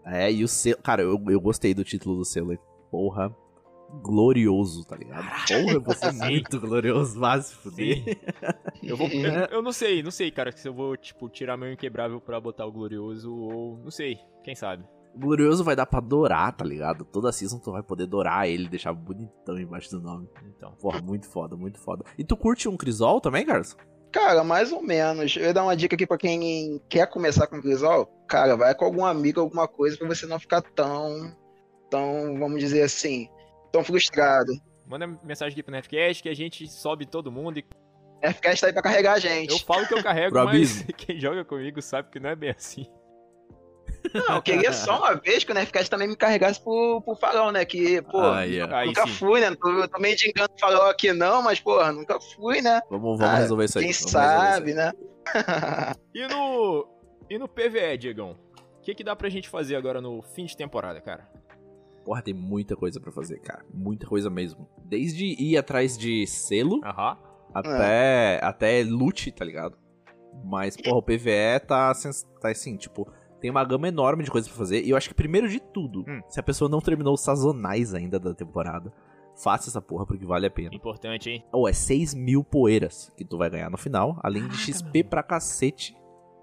[0.04, 0.26] né?
[0.28, 0.78] É, e o selo.
[0.80, 2.52] Cara, eu, eu gostei do título do selo.
[2.52, 3.34] é, Porra,
[4.02, 5.24] glorioso, tá ligado?
[5.48, 6.18] Porra, você é Sim.
[6.30, 7.96] muito glorioso, vai se fuder.
[8.04, 8.16] Sim.
[8.82, 11.72] Eu, vou, eu, eu não sei, não sei, cara, se eu vou, tipo, tirar meu
[11.72, 13.76] inquebrável pra botar o glorioso ou.
[13.78, 14.84] Não sei, quem sabe.
[15.18, 17.04] Glorioso vai dar pra dourar, tá ligado?
[17.04, 20.28] Toda season tu vai poder dourar ele, deixar bonitão embaixo do nome.
[20.56, 20.72] Então.
[20.80, 22.04] Porra, muito foda, muito foda.
[22.16, 23.76] E tu curte um Crisol também, Carlos?
[24.12, 25.36] Cara, mais ou menos.
[25.36, 28.06] Eu ia dar uma dica aqui pra quem quer começar com Crisol.
[28.28, 31.36] Cara, vai com algum amigo, alguma coisa, pra você não ficar tão.
[31.90, 33.28] tão, vamos dizer assim,
[33.72, 34.52] tão frustrado.
[34.86, 37.64] Manda mensagem aqui pro Nefcast que a gente sobe todo mundo e
[38.22, 39.52] FKS tá aí pra carregar a gente.
[39.52, 42.86] eu falo que eu carrego, mas quem joga comigo sabe que não é bem assim.
[44.14, 47.50] Não, eu queria só uma vez que o FKS também me carregasse pro, pro farol,
[47.52, 47.64] né?
[47.64, 48.74] Que, pô, Aí, ó.
[48.74, 49.12] Aí nunca sim.
[49.14, 49.54] fui, né?
[49.54, 52.80] Tô, tô meio de engano farol aqui não, mas, pô, nunca fui, né?
[52.90, 53.84] Vamos, vamos Ah, resolver isso aí.
[53.84, 54.74] Quem vamos sabe, aí.
[54.74, 54.92] né?
[56.14, 56.88] E no.
[57.30, 58.36] E no PVE, Diegão?
[58.78, 61.28] O que, que dá pra gente fazer agora no fim de temporada, cara?
[62.04, 63.62] Porra, tem muita coisa pra fazer, cara.
[63.72, 64.66] Muita coisa mesmo.
[64.84, 67.18] Desde ir atrás de selo Aham.
[67.52, 69.76] até, até loot, tá ligado?
[70.42, 71.92] Mas, porra, o PVE tá,
[72.40, 74.82] tá assim, tipo, tem uma gama enorme de coisas pra fazer.
[74.84, 76.20] E eu acho que primeiro de tudo, Hum.
[76.28, 78.92] se a pessoa não terminou os sazonais ainda da temporada,
[79.42, 80.74] faça essa porra porque vale a pena.
[80.74, 81.44] Importante, hein?
[81.52, 85.22] Ou é 6 mil poeiras que tu vai ganhar no final, além de XP pra
[85.22, 85.96] cacete.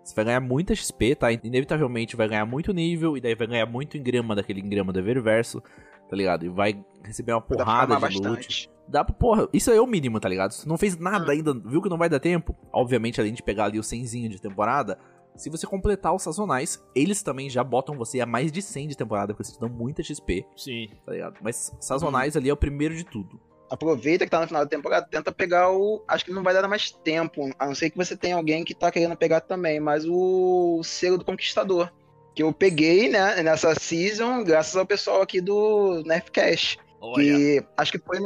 [0.04, 1.32] Você vai ganhar muita XP, tá?
[1.32, 5.62] Inevitavelmente vai ganhar muito nível, e daí vai ganhar muito engrama daquele engrama do Eververso,
[6.08, 6.46] tá ligado?
[6.46, 8.22] E vai receber uma porrada de loot.
[8.22, 8.70] bastante.
[8.88, 10.52] Dá pra, porra, isso aí é o mínimo, tá ligado?
[10.52, 12.56] Se tu não fez nada ainda, viu que não vai dar tempo?
[12.72, 15.00] Obviamente, além de pegar ali o 100zinho de temporada,
[15.36, 18.98] se você completar os sazonais, eles também já botam você a mais de 100 de
[18.98, 20.90] temporada, porque eles te dão muita XP, Sim.
[21.06, 21.38] tá ligado?
[21.42, 23.40] Mas sazonais ali é o primeiro de tudo.
[23.70, 26.04] Aproveita que tá no final da temporada, tenta pegar o.
[26.08, 27.50] Acho que não vai dar mais tempo.
[27.58, 31.18] A não ser que você tenha alguém que tá querendo pegar também, mas o selo
[31.18, 31.92] do Conquistador.
[32.36, 36.78] Que eu peguei, né, nessa season, graças ao pessoal aqui do Nerfcast.
[37.02, 37.24] Olha.
[37.24, 38.20] Que acho que foi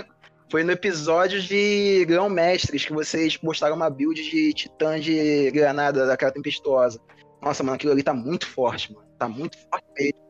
[0.50, 6.08] foi no episódio de Grão Mestres que vocês postaram uma build de titã de granada
[6.08, 7.00] daquela tempestuosa.
[7.42, 9.08] Nossa, mano, aquilo ali tá muito forte, mano.
[9.18, 10.30] Tá muito forte mesmo.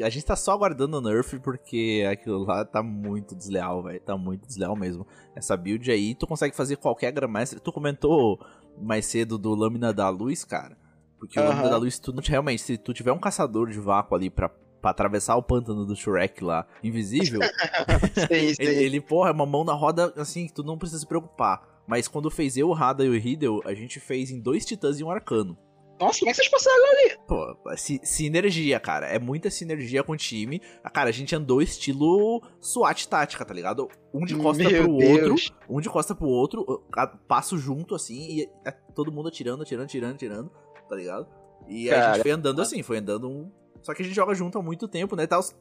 [0.00, 4.00] A gente tá só aguardando o nerf porque aquilo lá tá muito desleal, velho.
[4.00, 5.04] Tá muito desleal mesmo.
[5.34, 7.58] Essa build aí, tu consegue fazer qualquer Grandmaster.
[7.58, 8.38] Tu comentou
[8.80, 10.78] mais cedo do Lâmina da Luz, cara.
[11.18, 11.50] Porque o Aham.
[11.50, 14.48] Lâmina da Luz, tu não realmente, se tu tiver um caçador de vácuo ali pra,
[14.80, 17.48] pra atravessar o pântano do Shrek lá, invisível, Sim,
[18.54, 18.62] sim.
[18.62, 21.66] ele, ele, porra, é uma mão na roda assim que tu não precisa se preocupar.
[21.86, 25.00] Mas quando fez eu, o Rada e o Riddle, a gente fez em dois titãs
[25.00, 25.56] e um arcano.
[25.98, 27.16] Nossa, como é que vocês passaram ali?
[27.26, 29.06] Pô, si- sinergia, cara.
[29.06, 30.60] É muita sinergia com o time.
[30.84, 33.88] Ah, Cara, a gente andou estilo SWAT tática, tá ligado?
[34.14, 35.10] Um de costa Meu pro Deus.
[35.10, 35.34] outro,
[35.68, 39.86] um de costa pro outro, a- passo junto assim, e é todo mundo atirando, atirando,
[39.86, 40.52] atirando, atirando,
[40.88, 41.26] tá ligado?
[41.66, 42.12] E a Cara.
[42.14, 43.50] gente foi andando assim, foi andando um.
[43.82, 45.26] Só que a gente joga junto há muito tempo, né?
[45.26, 45.56] Tá, os-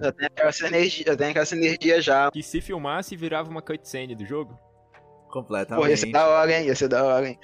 [0.00, 2.30] Já tem aquela sinergia, já tem aquela sinergia já.
[2.30, 4.58] Que se filmasse virava uma cutscene do jogo.
[5.30, 5.84] completamente.
[5.84, 6.66] Pô, ia ser da hora, hein?
[6.66, 7.38] Ia ser da hora, hein?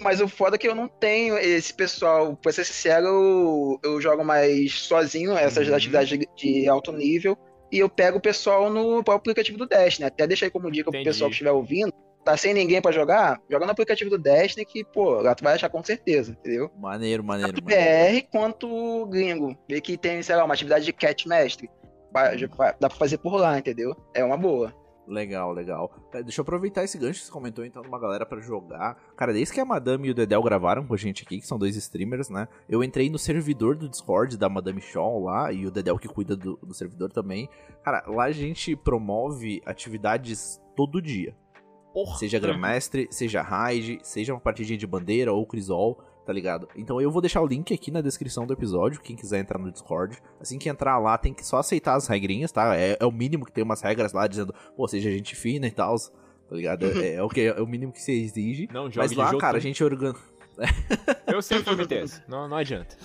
[0.00, 2.34] Mas o foda é que eu não tenho esse pessoal.
[2.36, 5.74] Pra ser sincero, eu, eu jogo mais sozinho essas Uhum.
[5.74, 7.36] atividades de, de alto nível.
[7.70, 10.06] e eu pego o pessoal no próprio aplicativo do Destiny.
[10.06, 11.08] Até deixei como dica pro Entendi.
[11.08, 11.90] pessoal que estiver ouvindo.
[12.24, 13.40] Tá sem ninguém pra jogar?
[13.50, 16.70] Joga no aplicativo do Destiny que, pô, lá tu vai achar com certeza, entendeu?
[16.78, 18.20] Maneiro, maneiro, Tanto maneiro.
[18.22, 19.56] BR quanto gringo.
[19.68, 21.68] Vê que tem, sei lá, uma atividade de cat mestre.
[22.78, 23.96] Dá pra fazer por lá, entendeu?
[24.14, 24.72] É uma boa.
[25.06, 25.92] Legal, legal.
[26.12, 28.96] É, Deixa eu aproveitar esse gancho que você comentou, então, de uma galera pra jogar.
[29.16, 31.58] Cara, desde que a Madame e o Dedel gravaram com a gente aqui, que são
[31.58, 32.46] dois streamers, né?
[32.68, 36.36] Eu entrei no servidor do Discord da Madame Shaw lá, e o Dedel que cuida
[36.36, 37.48] do, do servidor também.
[37.82, 41.34] Cara, lá a gente promove atividades todo dia.
[41.92, 42.16] Porra.
[42.16, 46.68] Seja Grandmestre, seja Raid, seja uma partidinha de bandeira ou Crisol, tá ligado?
[46.76, 49.70] Então eu vou deixar o link aqui na descrição do episódio, quem quiser entrar no
[49.70, 50.18] Discord.
[50.40, 52.76] Assim que entrar lá, tem que só aceitar as regrinhas, tá?
[52.76, 55.70] É, é o mínimo que tem umas regras lá dizendo, pô, seja gente fina e
[55.70, 56.86] tal, tá ligado?
[56.86, 58.68] É, é o que é o mínimo que se exige.
[58.72, 60.32] Não, joga Mas lá, jogo cara, a gente organiza.
[61.26, 62.22] Eu sempre fui MTS.
[62.28, 62.96] Não, não adianta.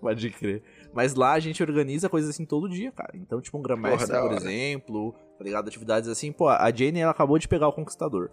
[0.00, 0.62] Pode crer.
[0.92, 3.12] Mas lá a gente organiza coisas assim todo dia, cara.
[3.14, 4.36] Então, tipo, um da por hora.
[4.36, 5.68] exemplo, tá ligado?
[5.68, 8.30] Atividades assim, pô, a Jane, ela acabou de pegar o Conquistador.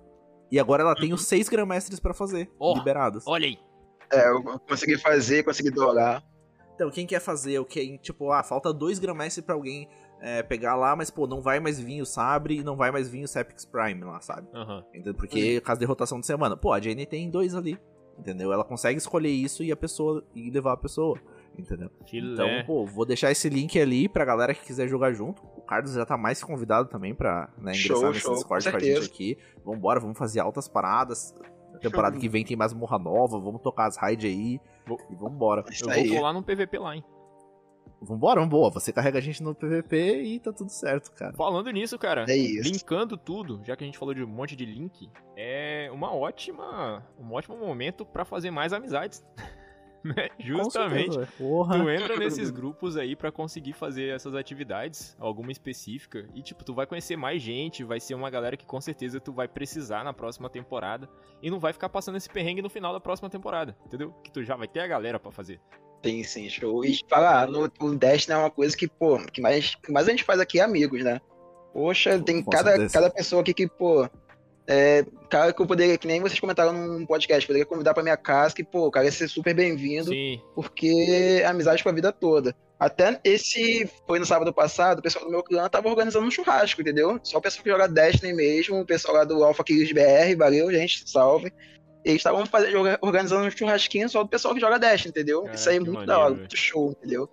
[0.51, 3.23] E agora ela tem os seis Grandmestres pra fazer, Ó, liberados.
[3.27, 3.57] Olha aí.
[4.11, 6.23] É, eu consegui fazer, consegui dourar.
[6.73, 7.97] Então, quem quer fazer o que?
[7.99, 9.87] Tipo, ah, falta dois Grandmestres pra alguém
[10.21, 13.09] é, pegar lá, mas, pô, não vai mais vir o Sabre e não vai mais
[13.09, 14.47] vir o Sepix Prime lá, sabe?
[14.53, 14.83] Aham.
[14.89, 15.13] Entendeu?
[15.13, 16.57] Porque, caso de rotação de semana.
[16.57, 17.77] Pô, a Jane tem dois ali,
[18.17, 18.51] entendeu?
[18.51, 21.19] Ela consegue escolher isso e a pessoa e levar a pessoa,
[21.57, 21.89] entendeu?
[22.07, 22.33] Filé.
[22.33, 25.41] Então, pô, vou deixar esse link ali pra galera que quiser jogar junto.
[25.57, 28.71] O Carlos já tá mais convidado também pra né, ingressar Show, nesse show, Discord com
[28.71, 29.37] com, a gente aqui.
[29.65, 31.35] Vambora, vamos fazer altas paradas.
[31.73, 32.21] Na temporada Show.
[32.21, 34.59] que vem tem mais morra nova, vamos tocar as raids aí.
[34.87, 35.63] Vou- E vambora.
[35.69, 36.07] Isso eu aí.
[36.07, 37.03] vou colar num PVP lá, hein?
[38.01, 38.73] Vambora, vambora.
[38.73, 41.33] Você carrega a gente no PVP e tá tudo certo, cara.
[41.33, 42.71] Falando nisso, cara, É isso.
[42.71, 47.03] linkando tudo, já que a gente falou de um monte de link, é uma ótima,
[47.19, 49.21] um ótimo momento pra fazer mais amizades.
[50.15, 50.29] né?
[50.39, 51.17] Justamente.
[51.37, 56.73] Tu entra nesses grupos aí pra conseguir fazer essas atividades, alguma específica, e tipo, tu
[56.73, 60.13] vai conhecer mais gente, vai ser uma galera que com certeza tu vai precisar na
[60.13, 61.09] próxima temporada,
[61.41, 64.11] e não vai ficar passando esse perrengue no final da próxima temporada, entendeu?
[64.23, 65.59] Que tu já vai ter a galera pra fazer.
[66.03, 66.85] Sim, sim, show.
[66.85, 70.11] E falar, no, o Destiny é uma coisa que, pô, que mais, que mais a
[70.11, 71.19] gente faz aqui é amigos, né?
[71.73, 74.09] Poxa, tem cada, cada pessoa aqui que, pô.
[74.71, 78.15] É, cara que eu poderia, que nem vocês comentaram num podcast, poderia convidar pra minha
[78.15, 80.11] casa, que, pô, o cara ia ser super bem-vindo,
[80.53, 82.55] porque é amizade pra vida toda.
[82.79, 86.81] Até esse foi no sábado passado, o pessoal do meu clã tava organizando um churrasco,
[86.81, 87.19] entendeu?
[87.23, 90.71] Só o pessoal que joga Destiny mesmo, o pessoal lá do Alpha Kills BR, valeu,
[90.71, 91.51] gente, salve.
[92.05, 92.43] Eles estavam
[93.01, 95.41] organizando um churrasquinho só do pessoal que joga Destiny, entendeu?
[95.41, 97.27] Caraca, Isso aí é que muito maneiro, da hora, muito show, entendeu?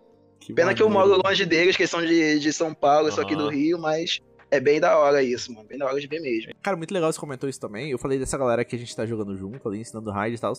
[0.55, 1.11] Pena que eu maneiro.
[1.11, 3.51] moro longe deles, que eles são de, de São Paulo, eu sou aqui do.
[3.51, 5.67] Rio, mas é bem da hora isso, mano.
[5.69, 6.53] Bem da hora de ver mesmo.
[6.63, 7.91] Cara, muito legal você comentou isso também.
[7.91, 10.53] Eu falei dessa galera que a gente tá jogando junto ali, ensinando raid e tal.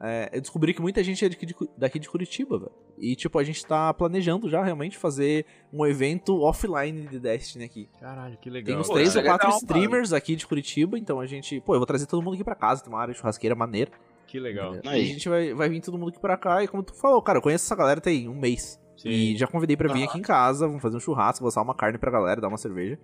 [0.00, 2.72] É, eu descobri que muita gente é daqui de, daqui de Curitiba, velho.
[2.98, 7.88] E, tipo, a gente tá planejando já realmente fazer um evento offline de Destiny aqui.
[8.00, 8.80] caralho, que Tem legal.
[8.80, 11.60] uns Pô, três ou é quatro streamers aqui de Curitiba, então a gente.
[11.60, 13.92] Pô, eu vou trazer todo mundo aqui pra casa, tem uma área de churrasqueira maneira.
[14.26, 14.74] Que legal.
[14.84, 15.02] Aí.
[15.02, 16.64] E a gente vai, vai vir todo mundo aqui pra cá.
[16.64, 18.80] E como tu falou, cara, eu conheço essa galera tem um mês.
[18.96, 19.08] Sim.
[19.08, 21.74] E já convidei pra vir aqui em casa, vamos fazer um churrasco, vou assar uma
[21.74, 22.98] carne pra galera, dar uma cerveja.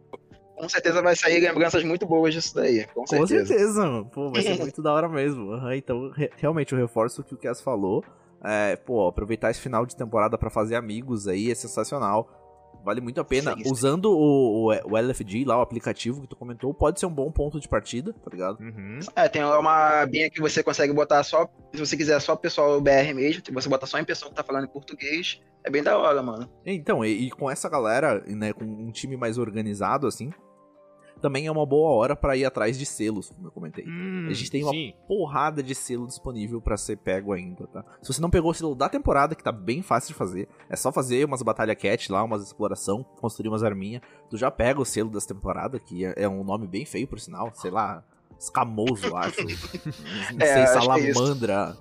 [0.59, 3.47] Com certeza vai sair lembranças muito boas disso daí, com Com certeza.
[3.47, 4.05] certeza, mano.
[4.07, 5.53] Pô, vai ser muito da hora mesmo.
[5.53, 8.05] Aham, então, re- realmente, eu reforço o que o Cass falou.
[8.45, 12.29] É, pô, aproveitar esse final de temporada pra fazer amigos aí é sensacional.
[12.85, 13.55] Vale muito a pena.
[13.57, 13.73] Sim, sim.
[13.73, 17.31] Usando o, o, o LFG lá, o aplicativo que tu comentou, pode ser um bom
[17.31, 18.61] ponto de partida, tá ligado?
[18.61, 19.01] Uhum.
[19.17, 23.13] É, tem uma abinha que você consegue botar só, se você quiser só pessoal BR
[23.15, 25.41] mesmo, você bota só em pessoa que tá falando em português.
[25.65, 26.49] É bem da hora, mano.
[26.65, 30.31] Então, e, e com essa galera, né, com um time mais organizado assim,
[31.19, 33.85] também é uma boa hora pra ir atrás de selos, como eu comentei.
[33.87, 37.85] Hum, A gente tem uma Sim, porrada de selo disponível pra ser pego ainda, tá?
[38.03, 40.77] Se você não pegou o selo da temporada, que tá bem fácil de fazer, é
[40.77, 44.03] só fazer umas batalha cat lá, umas exploração, construir umas arminhas.
[44.31, 47.19] Tu já pega o selo dessa temporada, que é, é um nome bem feio, por
[47.21, 48.03] sinal, sei lá,
[48.39, 49.43] escamoso, acho.
[50.35, 50.73] não É, sei, é isso.
[50.75, 51.77] salamandra.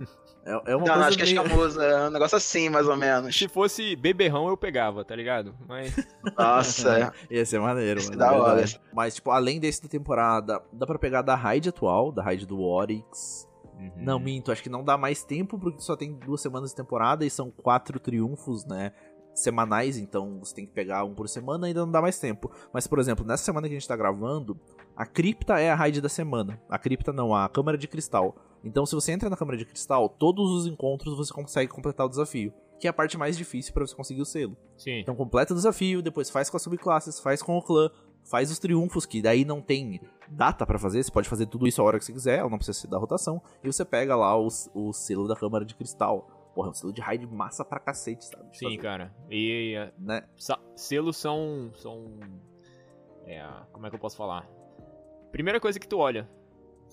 [0.47, 1.43] É, é uma não, coisa acho que é meio...
[1.43, 3.37] escamoso, é um negócio assim, mais ou menos.
[3.37, 5.53] se fosse beberrão eu pegava, tá ligado?
[5.67, 5.93] Mas
[6.37, 7.35] Nossa, é.
[7.35, 8.19] Ia ser maneiro, Esse mano.
[8.19, 8.55] da é hora.
[8.55, 8.81] verdade.
[8.93, 12.61] Mas, tipo, além desse da temporada, dá pra pegar da raid atual, da raid do
[12.61, 13.45] Oryx.
[13.77, 13.91] Uhum.
[13.97, 17.25] Não, minto, acho que não dá mais tempo, porque só tem duas semanas de temporada
[17.25, 18.93] e são quatro triunfos, né?
[19.35, 22.49] Semanais, então você tem que pegar um por semana e ainda não dá mais tempo.
[22.73, 24.57] Mas, por exemplo, nessa semana que a gente tá gravando,
[24.95, 26.59] a cripta é a raid da semana.
[26.69, 28.35] A cripta não, a câmara de cristal.
[28.63, 32.09] Então, se você entra na câmara de cristal, todos os encontros você consegue completar o
[32.09, 32.53] desafio.
[32.79, 34.55] Que é a parte mais difícil pra você conseguir o selo.
[34.77, 34.99] Sim.
[34.99, 37.89] Então completa o desafio, depois faz com as subclasses, faz com o clã,
[38.23, 41.81] faz os triunfos, que daí não tem data pra fazer, você pode fazer tudo isso
[41.81, 44.47] a hora que você quiser, não precisa ser da rotação, e você pega lá o,
[44.75, 46.29] o selo da Câmara de Cristal.
[46.53, 48.45] Porra, é um selo de raid massa pra cacete, sabe?
[48.55, 49.15] Sim, fazer, cara.
[49.29, 50.23] E eh, Né?
[50.75, 51.71] selos são.
[51.75, 52.05] são
[53.25, 54.47] É, como é que eu posso falar?
[55.31, 56.29] Primeira coisa que tu olha.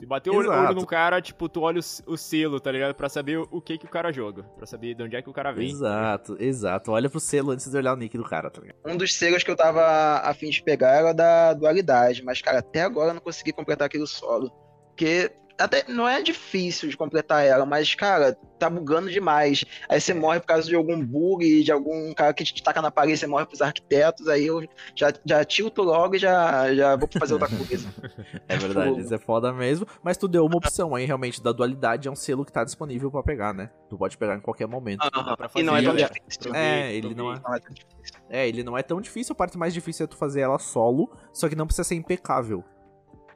[0.05, 0.75] Se bater o olho, Exato.
[0.75, 2.95] no cara, tipo, tu olha o, selo, tá ligado?
[2.95, 4.43] Pra saber o, que que o cara joga.
[4.43, 5.71] Pra saber de onde é que o cara vem.
[5.71, 6.93] Exato, exato.
[6.93, 8.77] Olha pro selo antes de olhar o nick do cara, tá ligado?
[8.85, 12.59] Um dos selos que eu tava a fim de pegar era da dualidade, mas, cara,
[12.59, 14.51] até agora eu não consegui completar aquele solo.
[14.89, 19.65] Porque até não é difícil de completar ela, mas, cara, tá bugando demais.
[19.89, 22.91] Aí você morre por causa de algum bug, de algum cara que te taca na
[22.91, 27.09] parede, você morre pros arquitetos, aí eu já, já tilto logo e já, já vou
[27.19, 27.89] fazer outra coisa.
[28.49, 29.87] É verdade, isso é foda mesmo.
[30.03, 33.11] Mas tu deu uma opção aí, realmente, da dualidade é um selo que tá disponível
[33.11, 33.71] pra pegar, né?
[33.89, 34.99] Tu pode pegar em qualquer momento.
[35.11, 36.55] Pra E não é fazer, tão difícil.
[36.55, 37.41] É, ele não é.
[37.41, 38.21] Não é tão difícil.
[38.29, 41.11] É, ele não é tão difícil, a parte mais difícil é tu fazer ela solo,
[41.33, 42.65] só que não precisa ser impecável.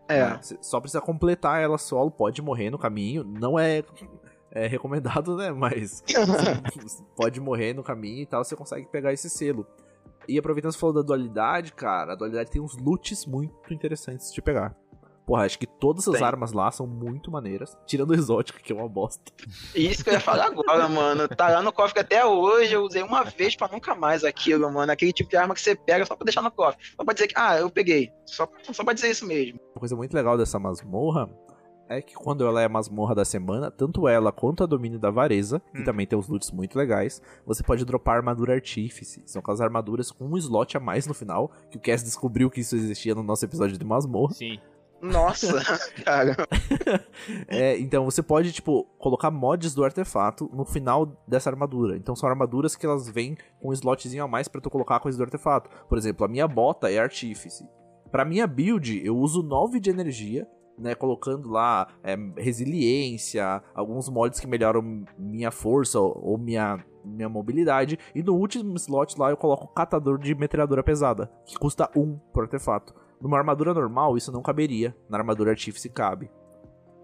[0.09, 0.25] É.
[0.25, 0.41] né?
[0.61, 3.25] Só precisa completar ela solo, pode morrer no caminho.
[3.25, 3.85] Não é,
[4.51, 5.51] é recomendado, né?
[5.51, 6.03] Mas
[7.17, 9.67] pode morrer no caminho e tal, você consegue pegar esse selo.
[10.29, 14.33] E aproveitando que você falou da dualidade, cara, a dualidade tem uns loots muito interessantes
[14.33, 14.77] de pegar.
[15.29, 16.25] Porra, acho que todas as Tem.
[16.25, 17.77] armas lá são muito maneiras.
[17.87, 19.31] Tirando o exótico, que é uma bosta.
[19.75, 21.29] Isso que eu ia falar agora, mano.
[21.29, 24.91] Tá lá no cofre até hoje, eu usei uma vez pra nunca mais aquilo, mano.
[24.91, 26.83] Aquele tipo de arma que você pega só pra deixar no cofre.
[26.97, 28.11] Só pra dizer que, ah, eu peguei.
[28.25, 29.61] Só, só pra dizer isso mesmo.
[29.75, 31.29] Uma coisa muito legal dessa masmorra
[31.91, 35.11] é que quando ela é a masmorra da semana, tanto ela quanto a domínio da
[35.11, 35.85] vareza, que Hum.
[35.85, 39.23] também tem uns loots muito legais, você pode dropar armadura artífice.
[39.27, 42.61] São aquelas armaduras com um slot a mais no final, que o Cass descobriu que
[42.61, 44.33] isso existia no nosso episódio de masmorra.
[44.35, 44.59] Sim.
[45.01, 45.61] Nossa,
[46.05, 46.37] cara.
[47.47, 51.97] É, então você pode, tipo, colocar mods do artefato no final dessa armadura.
[51.97, 55.01] Então são armaduras que elas vêm com um slotzinho a mais pra tu colocar a
[55.01, 55.71] coisa do artefato.
[55.89, 57.65] Por exemplo, a minha bota é artífice.
[58.11, 60.95] Pra minha build, eu uso 9 de energia, né?
[60.95, 67.99] Colocando lá é, resiliência, alguns mods que melhoram minha força ou, ou minha, minha mobilidade.
[68.15, 72.45] E no último slot lá eu coloco catador de metralhadora pesada, que custa 1 por
[72.45, 72.95] artefato.
[73.21, 74.97] Numa armadura normal, isso não caberia.
[75.09, 76.31] Na armadura artífice cabe.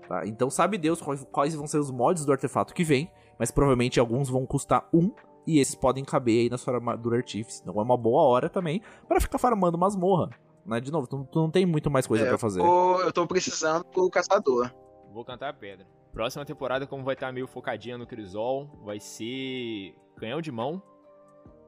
[0.08, 0.26] Tá?
[0.26, 1.00] Então sabe Deus
[1.30, 5.12] quais, vão ser os mods do artefato que vem, mas provavelmente alguns vão custar um
[5.46, 7.60] e esses podem caber aí na sua armadura artífice.
[7.62, 10.30] Então é uma boa hora também pra ficar farmando masmorra.
[10.64, 10.80] Né?
[10.80, 12.60] De novo, tu, tu não tem muito mais coisa É, pra fazer.
[12.60, 14.70] Eu tô precisando pro caçador.
[15.12, 15.86] Vou cantar a pedra.
[16.12, 20.80] Próxima temporada, como vai estar meio focadinha no Crisol, vai ser canhão de mão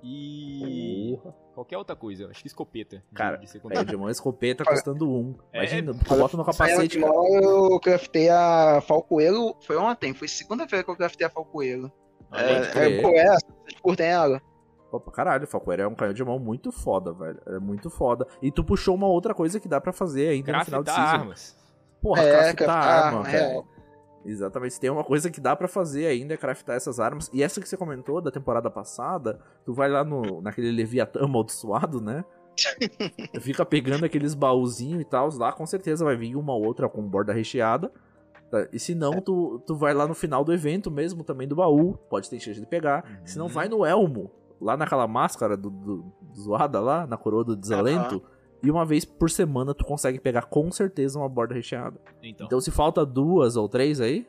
[0.02, 1.18] e
[1.56, 2.28] qualquer outra coisa.
[2.30, 2.96] Acho que escopeta.
[2.98, 5.34] de- Cara, de É, de uma escopeta custando um.
[5.52, 7.12] é- Imagina, tu bota no capacete, cara.
[7.12, 9.56] eu craftei a Falcoeiro.
[9.62, 11.90] Foi ontem, foi segunda-feira que eu craftei a Falcoeiro.
[12.30, 14.40] Ah, É, é, pô, é, vocês curtem ela?
[14.90, 17.40] Pra caralho, Falcoeira é um canhão de mão muito foda, velho.
[17.46, 18.26] É muito foda.
[18.40, 21.08] E tu puxou uma outra coisa que dá pra fazer ainda no final de Craftar
[21.10, 21.22] season.
[21.22, 21.56] armas.
[22.00, 23.64] Porra, É, craftar craftar arma, arma, velho.
[24.26, 24.30] É.
[24.30, 27.30] Exatamente, se tem uma coisa que dá pra fazer ainda é craftar essas armas.
[27.32, 32.00] E essa que você comentou da temporada passada, tu vai lá no, naquele Leviatã amaldiçoado,
[32.00, 32.24] né?
[33.40, 37.02] Fica pegando aqueles baúzinhos e tal, lá com certeza vai vir uma ou outra com
[37.02, 37.92] borda recheada.
[38.50, 38.66] tá?
[38.72, 41.96] E se não, tu, tu vai lá no final do evento mesmo, também do baú,
[42.08, 43.04] pode ter chance de pegar.
[43.04, 43.26] Uhum.
[43.26, 47.44] Se não, vai no Elmo, lá naquela máscara do, do, do zoada lá, na coroa
[47.44, 48.22] do desalento.
[48.62, 52.00] E uma vez por semana tu consegue pegar com certeza uma borda recheada.
[52.22, 52.46] Então.
[52.46, 54.26] Então se falta duas ou três aí,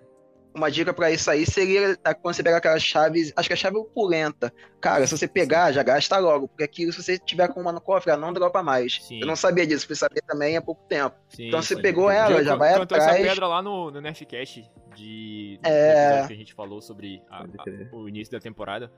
[0.56, 3.76] Uma dica pra isso aí seria quando você pega aquelas chaves, acho que a chave
[3.78, 4.52] é opulenta.
[4.82, 7.80] Cara, se você pegar, já gasta logo, porque aquilo, se você tiver com uma no
[7.80, 8.98] cofre, ela não dropa mais.
[9.04, 9.20] Sim.
[9.22, 11.16] Eu não sabia disso, fui saber também há pouco tempo.
[11.30, 11.82] Sim, Então você sim.
[11.82, 13.22] pegou ela, já vai essa atrás.
[13.22, 16.26] pedra lá no, no Nerfcast de É.
[16.26, 18.92] que a gente falou sobre a- a- o início da temporada.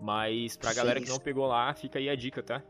[0.00, 1.12] Mas pra Sim, galera que isso.
[1.14, 2.62] não pegou lá, fica aí a dica, tá?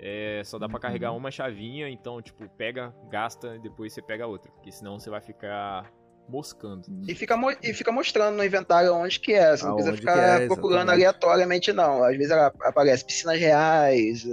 [0.00, 0.80] É, só dá pra Uhum.
[0.82, 4.50] carregar uma chavinha, então, tipo, pega, gasta e depois você pega outra.
[4.52, 5.90] Porque senão você vai ficar
[6.28, 6.82] moscando.
[7.08, 9.56] E fica, mo- e fica mostrando no inventário onde que é.
[9.56, 12.04] Você não precisa ficar é, procurando aleatoriamente, não.
[12.04, 14.24] Às vezes ela aparece piscinas reais,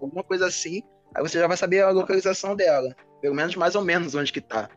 [0.00, 0.82] alguma coisa assim.
[1.14, 2.94] Aí você já vai saber a localização dela.
[3.20, 4.70] Pelo menos mais ou menos onde que tá.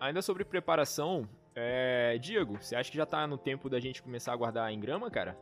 [0.00, 4.32] Ainda sobre preparação, é, Diego, você acha que já tá no tempo da gente começar
[4.32, 5.38] a guardar em grama, cara?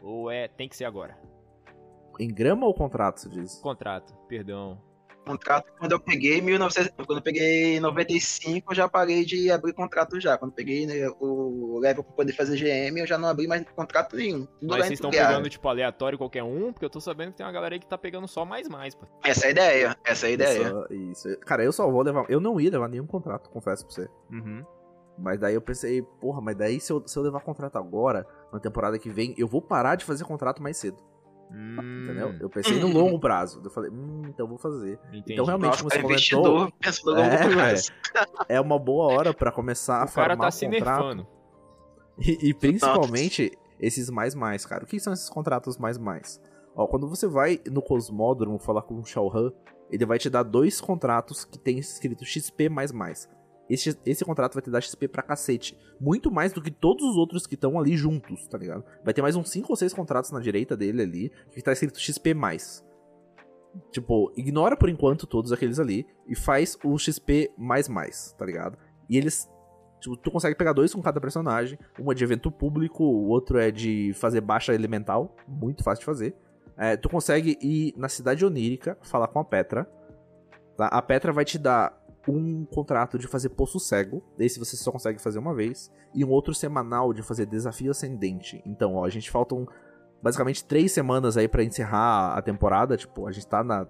[0.00, 1.18] Ou é tem que ser agora?
[2.18, 3.56] Em grama ou contrato, você diz?
[3.56, 4.80] Contrato, perdão.
[5.24, 10.20] Contrato, quando eu peguei 1900, quando eu peguei 95, eu já parei de abrir contrato
[10.20, 10.36] já.
[10.36, 13.64] Quando eu peguei né, o level pra poder fazer GM, eu já não abri mais
[13.70, 14.46] contrato nenhum.
[14.46, 16.72] Tudo Mas vocês estão pegando, tipo, aleatório qualquer um?
[16.72, 18.96] Porque eu tô sabendo que tem uma galera aí que tá pegando só mais mais,
[18.96, 19.06] pô.
[19.24, 20.86] Essa é a ideia, essa é a ideia.
[20.90, 21.40] Isso, isso.
[21.40, 22.26] Cara, eu só vou levar.
[22.28, 24.10] Eu não ia levar nenhum contrato, confesso pra você.
[24.28, 24.64] Uhum.
[25.16, 28.58] Mas daí eu pensei, porra, mas daí se eu, se eu levar contrato agora, na
[28.58, 31.11] temporada que vem, eu vou parar de fazer contrato mais cedo.
[31.54, 32.34] Hum, Entendeu?
[32.40, 33.60] Eu pensei no longo prazo.
[33.62, 34.98] Eu falei, hum, então eu vou fazer.
[35.08, 35.32] Entendi.
[35.34, 36.72] Então, realmente, Nossa, como tá você comentou,
[37.24, 37.92] É, prazo.
[38.48, 41.04] é uma boa hora pra começar a o cara farmar tá se contrato.
[41.04, 41.26] nerfando.
[42.18, 44.84] E, e principalmente esses mais mais, cara.
[44.84, 46.40] O que são esses contratos mais mais?
[46.74, 49.52] Ó, quando você vai no Cosmódromo falar com o Shao Han,
[49.90, 52.68] ele vai te dar dois contratos que tem escrito XP.
[53.72, 55.78] Esse, esse contrato vai te dar XP pra cacete.
[55.98, 58.84] Muito mais do que todos os outros que estão ali juntos, tá ligado?
[59.02, 61.98] Vai ter mais uns 5 ou 6 contratos na direita dele ali, que tá escrito
[61.98, 62.34] XP.
[63.90, 67.50] Tipo, ignora por enquanto todos aqueles ali e faz o XP,
[68.36, 68.76] tá ligado?
[69.08, 69.48] E eles.
[70.02, 71.78] Tipo, tu consegue pegar dois com cada personagem.
[71.98, 75.34] Um é de evento público, o outro é de fazer baixa elemental.
[75.48, 76.36] Muito fácil de fazer.
[76.76, 79.88] É, tu consegue ir na cidade onírica, falar com a Petra.
[80.76, 80.88] Tá?
[80.88, 85.20] A Petra vai te dar um contrato de fazer poço cego, esse você só consegue
[85.20, 88.62] fazer uma vez, e um outro semanal de fazer desafio ascendente.
[88.64, 89.66] Então, ó, a gente faltam
[90.22, 93.86] basicamente três semanas aí para encerrar a temporada, tipo, a gente tá na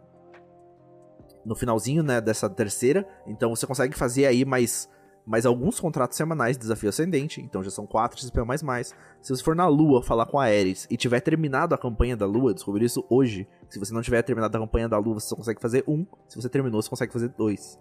[1.45, 4.89] no finalzinho, né, dessa terceira, então você consegue fazer aí mais
[5.25, 8.95] mais alguns contratos semanais de desafio ascendente, então já são 4 XP mais mais.
[9.21, 12.27] Se você for na Lua falar com a Ares e tiver terminado a campanha da
[12.27, 13.47] Lua, descobrir isso hoje.
[13.69, 16.05] Se você não tiver terminado a campanha da Lua, você só consegue fazer um.
[16.29, 17.79] Se você terminou, você consegue fazer dois.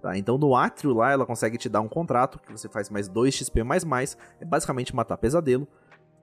[0.00, 0.16] Tá?
[0.16, 3.34] Então no Átrio lá, ela consegue te dar um contrato que você faz mais 2
[3.34, 4.16] XP mais mais.
[4.40, 5.68] É basicamente matar pesadelo.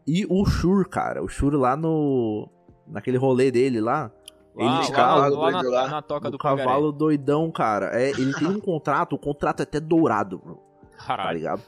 [0.06, 2.50] E o Shur, cara, o Shur lá no.
[2.88, 4.12] naquele rolê dele lá.
[4.56, 7.92] Lá, ele lá, lá, lá, na, lá, na toca o do cavalo doidão, cara.
[7.94, 10.56] É, ele tem um contrato, o contrato é até dourado, bro,
[10.98, 11.38] tá Caralho.
[11.38, 11.62] ligado?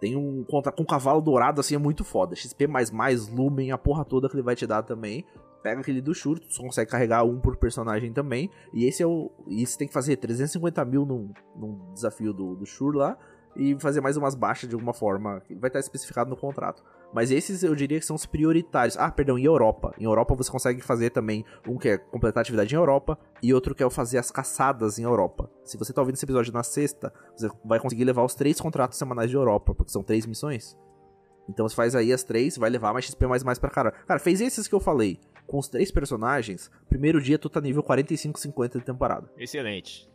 [0.00, 2.34] Tem um contrato com cavalo dourado, assim, é muito foda.
[2.34, 2.66] XP,
[3.30, 5.24] Lumen, a porra toda que ele vai te dar também.
[5.64, 8.50] Pega aquele do Shur, tu só consegue carregar um por personagem também.
[8.70, 9.32] E esse é o.
[9.48, 13.16] E você tem que fazer 350 mil num, num desafio do, do Shur lá
[13.56, 16.84] e fazer mais umas baixas de alguma forma, vai estar especificado no contrato.
[17.14, 18.98] Mas esses eu diria que são os prioritários.
[18.98, 19.94] Ah, perdão, em Europa.
[19.98, 23.54] Em Europa você consegue fazer também um que é completar a atividade em Europa e
[23.54, 25.48] outro que é fazer as caçadas em Europa.
[25.64, 28.98] Se você tá ouvindo esse episódio na sexta, você vai conseguir levar os três contratos
[28.98, 30.76] semanais de Europa, porque são três missões.
[31.48, 33.92] Então você faz aí as três, vai levar mais XP mais mais pra cara.
[33.92, 35.20] Cara, fez esses que eu falei.
[35.46, 39.28] Com os três personagens, primeiro dia tu tá nível 45, 50 de temporada.
[39.38, 40.08] Excelente.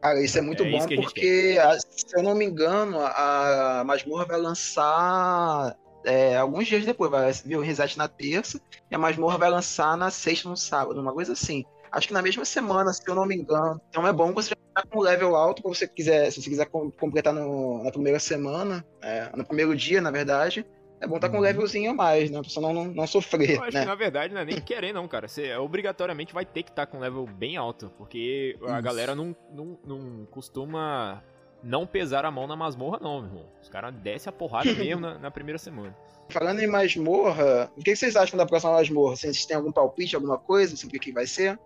[0.00, 2.34] Cara, isso é muito É bom isso que a gente porque, a- se eu não
[2.34, 7.10] me engano, a Masmorra vai lançar é, alguns dias depois.
[7.10, 8.60] Vai vir o reset na terça
[8.90, 11.64] e a Masmorra vai lançar na sexta, no sábado, uma coisa assim.
[11.90, 13.80] Acho que na mesma semana, se eu não me engano.
[13.90, 16.48] Então é bom você já tá com um level alto pra você quiser, se você
[16.50, 20.64] quiser com- completar no- na primeira semana, é, no primeiro dia, na verdade.
[21.00, 21.44] É bom estar com um Uhum.
[21.44, 22.40] levelzinho a mais, né?
[22.40, 23.82] Pra você não, não, não sofrer, Eu acho né?
[23.82, 25.28] que na verdade não é nem querer, não, cara.
[25.28, 27.90] Você obrigatoriamente vai ter que estar com um level bem alto.
[27.96, 28.82] Porque a Isso.
[28.82, 31.22] galera não, não, não costuma
[31.62, 33.46] não pesar a mão na masmorra, não, meu irmão.
[33.62, 35.96] Os caras descem a porrada mesmo na, na primeira semana.
[36.28, 39.16] Falando em masmorra, o que vocês acham da próxima masmorra?
[39.16, 41.58] Vocês têm algum palpite, alguma coisa sobre o que vai ser?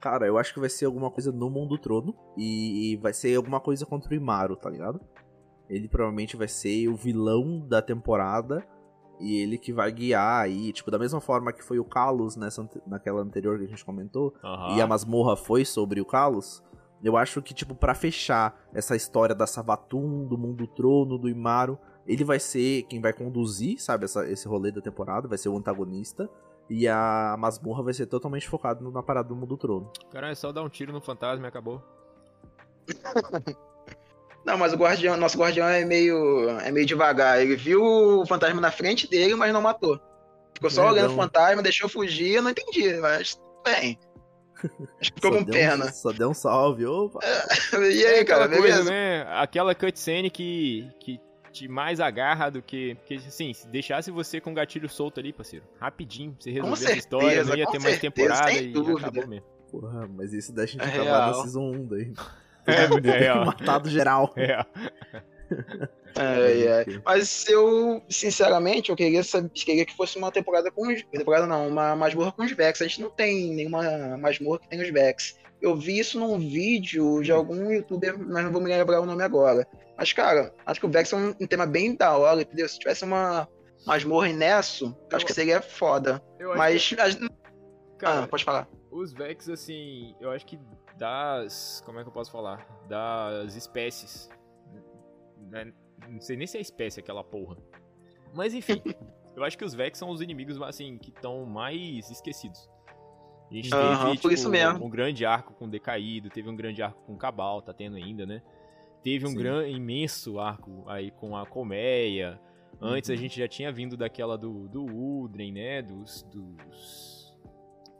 [0.00, 2.14] Cara, eu acho que vai ser alguma coisa no Mundo do Trono.
[2.36, 4.98] E, e vai ser alguma coisa contra o Imaru, tá ligado?
[5.70, 8.66] Ele provavelmente vai ser o vilão da temporada.
[9.20, 12.68] E ele que vai guiar aí, tipo, da mesma forma que foi o Kalos nessa,
[12.86, 14.34] naquela anterior que a gente comentou.
[14.42, 14.76] Aham.
[14.76, 16.62] E a masmorra foi sobre o Kalos.
[17.02, 21.28] Eu acho que, tipo, pra fechar essa história da Savatun, do Mundo do Trono, do
[21.28, 25.48] Imaru, ele vai ser quem vai conduzir, sabe, essa- esse rolê da temporada, vai ser
[25.50, 26.28] o antagonista.
[26.68, 29.90] E a masmorra vai ser totalmente focada na parada do Mundo do Trono.
[30.10, 31.82] Cara, é só dar um tiro no fantasma e acabou.
[34.44, 37.40] Não, mas o guardião, nosso guardião é meio, é meio devagar.
[37.40, 40.00] Ele viu o fantasma na frente dele, mas não matou.
[40.54, 41.14] Ficou só É, olhando não.
[41.14, 43.98] o fantasma, deixou fugir, eu não entendi, mas bem.
[45.00, 45.86] Acho que ficou Só com deu pena.
[45.86, 46.84] Um, só deu um salve.
[46.86, 47.18] Opa.
[47.80, 48.90] E aí, cara, aquela coisa, beleza?
[48.90, 49.22] né?
[49.30, 51.18] Aquela cutscene que, que
[51.52, 52.94] te mais agarra do que.
[52.96, 56.94] Porque, assim, se deixasse você com o gatilho solto ali, parceiro, rapidinho, você resolver essa
[56.94, 58.98] certeza, história, não ia ter mais certeza, temporada sem e dúvida.
[59.08, 59.46] acabou mesmo.
[59.70, 61.34] Porra, mas isso daí a gente É acabar na.
[61.34, 62.12] Season 1 daí.
[62.66, 63.44] É, é real.
[63.46, 64.32] matado geral.
[64.36, 64.64] É.
[66.16, 67.00] É, é.
[67.04, 71.02] Mas eu, sinceramente, eu queria, saber, queria que fosse uma temporada com os.
[71.04, 72.80] Temporada não, uma masmorra com os Vex.
[72.80, 75.38] A gente não tem nenhuma masmorra que tem os Vex.
[75.60, 79.22] Eu vi isso num vídeo de algum youtuber, mas não vou me lembrar o nome
[79.22, 79.66] agora.
[79.96, 82.66] Mas, cara, acho que o Vex é um, um tema bem da hora, entendeu?
[82.66, 83.46] Se tivesse uma
[83.86, 86.22] masmorra em Nesso, acho que seria foda.
[86.38, 86.88] Eu Mas.
[86.88, 88.66] que, cara, ah, pode falar.
[88.90, 90.58] os Vex, assim, eu acho que
[91.00, 91.82] das.
[91.84, 92.64] Como é que eu posso falar?
[92.86, 94.28] Das espécies.
[95.50, 95.72] né?
[96.08, 97.56] Não sei nem se é espécie aquela porra.
[98.34, 98.80] Mas enfim,
[99.34, 102.68] eu acho que os Vex são os inimigos, assim, que estão mais esquecidos.
[103.50, 104.84] A gente teve, tipo, mesmo.
[104.84, 108.42] um grande arco com Decaído, teve um grande arco com Cabal, tá tendo ainda, né?
[109.02, 109.38] Teve um Sim.
[109.38, 112.40] gran, imenso arco aí com a Colmeia.
[112.80, 113.18] Antes a Uhum.
[113.18, 115.82] gente já tinha vindo daquela do, do Udren, né?
[115.82, 117.19] Dos, dos,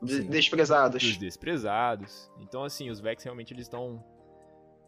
[0.05, 0.23] Sim.
[0.27, 1.01] Desprezados.
[1.03, 2.31] dos desprezados.
[2.39, 4.03] Então, assim, os Vex realmente eles estão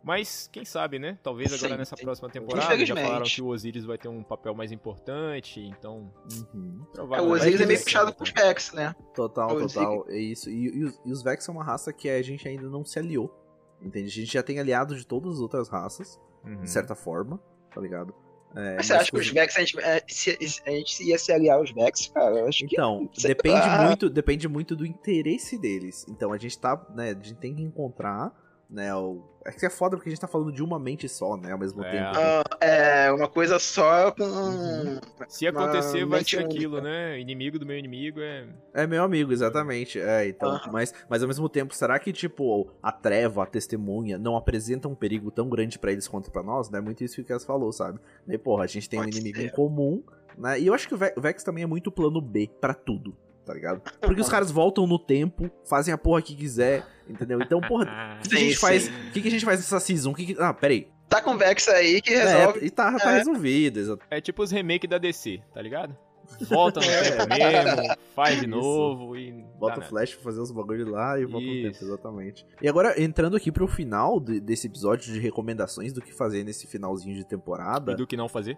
[0.03, 1.18] Mas, quem sabe, né?
[1.24, 2.03] Talvez agora Sim, nessa sim.
[2.03, 2.86] próxima temporada.
[2.86, 6.11] Já falaram que o Osiris vai ter um papel mais importante, então.
[6.53, 6.86] Uhum.
[6.89, 8.18] É, provavelmente o Osiris é meio puxado tá?
[8.18, 8.93] pros Vex, né?
[9.16, 10.05] Total, Eu total.
[10.09, 10.49] É isso.
[10.49, 12.99] E, e os, e os Vex são uma raça que a gente ainda não se
[12.99, 13.34] aliou.
[13.82, 14.07] Entende?
[14.07, 16.61] A gente já tem aliado de todas as outras raças, Uhum.
[16.61, 17.39] de certa forma,
[17.74, 18.14] tá ligado?
[18.56, 21.32] É, Mas você acha que os Vex, a gente, é, se, a gente ia se
[21.32, 22.39] aliar aos Vex, cara?
[22.39, 22.76] Eu acho que.
[22.76, 23.86] Então, sei depende lá.
[23.88, 26.06] muito, depende muito do interesse deles.
[26.08, 28.32] Então a gente tá, né, a gente tem que encontrar,
[28.70, 29.24] né, o...
[29.46, 31.58] É que é foda porque a gente tá falando de uma mente só, né, ao
[31.60, 31.91] mesmo É.
[31.91, 32.12] tempo.
[32.18, 34.24] Ah, é, uma coisa só com.
[34.24, 35.00] Uhum.
[35.28, 36.50] Se acontecer, vai ser única.
[36.54, 37.20] aquilo, né?
[37.20, 38.46] Inimigo do meu inimigo é.
[38.74, 40.00] É meu amigo, exatamente.
[40.00, 44.38] É, então, mas, mas ao mesmo tempo, será que, tipo, a treva, a testemunha, não
[44.38, 46.70] apresenta um perigo tão grande pra eles quanto pra nós?
[46.70, 46.80] Né?
[46.80, 48.00] Muito isso que o Cass falou, sabe?
[48.26, 49.48] Daí, porra, a gente tem um Pode inimigo ser.
[49.48, 50.02] em comum,
[50.38, 50.60] né?
[50.60, 53.16] E eu acho que o Ve- o Vex também é muito plano B pra tudo,
[53.46, 53.82] tá ligado?
[54.02, 57.39] Porque os caras voltam no tempo, fazem a porra que quiser, entendeu?
[57.41, 57.86] Então, porra,
[58.20, 58.88] o que, que a Sim, gente faz?
[58.88, 60.12] O que, que a gente faz nessa season?
[60.12, 60.88] O que que- Ah, peraí.
[61.10, 62.60] Tá com Vex aí que resolve.
[62.62, 63.18] É, e tá, tá É.
[63.20, 64.04] resolvido, exato.
[64.10, 65.96] É tipo os remakes da DC, tá ligado?
[66.50, 67.12] Volta no É.
[67.12, 68.48] tempo mesmo, faz de Isso.
[68.50, 69.32] novo e.
[69.60, 71.84] Bota o flash pra fazer os bagulho lá e volta no tempo, Isso.
[71.84, 72.46] exatamente.
[72.62, 76.66] E agora, entrando aqui pro final de- desse episódio de recomendações do que fazer nesse
[76.66, 78.58] finalzinho de temporada E do que não fazer?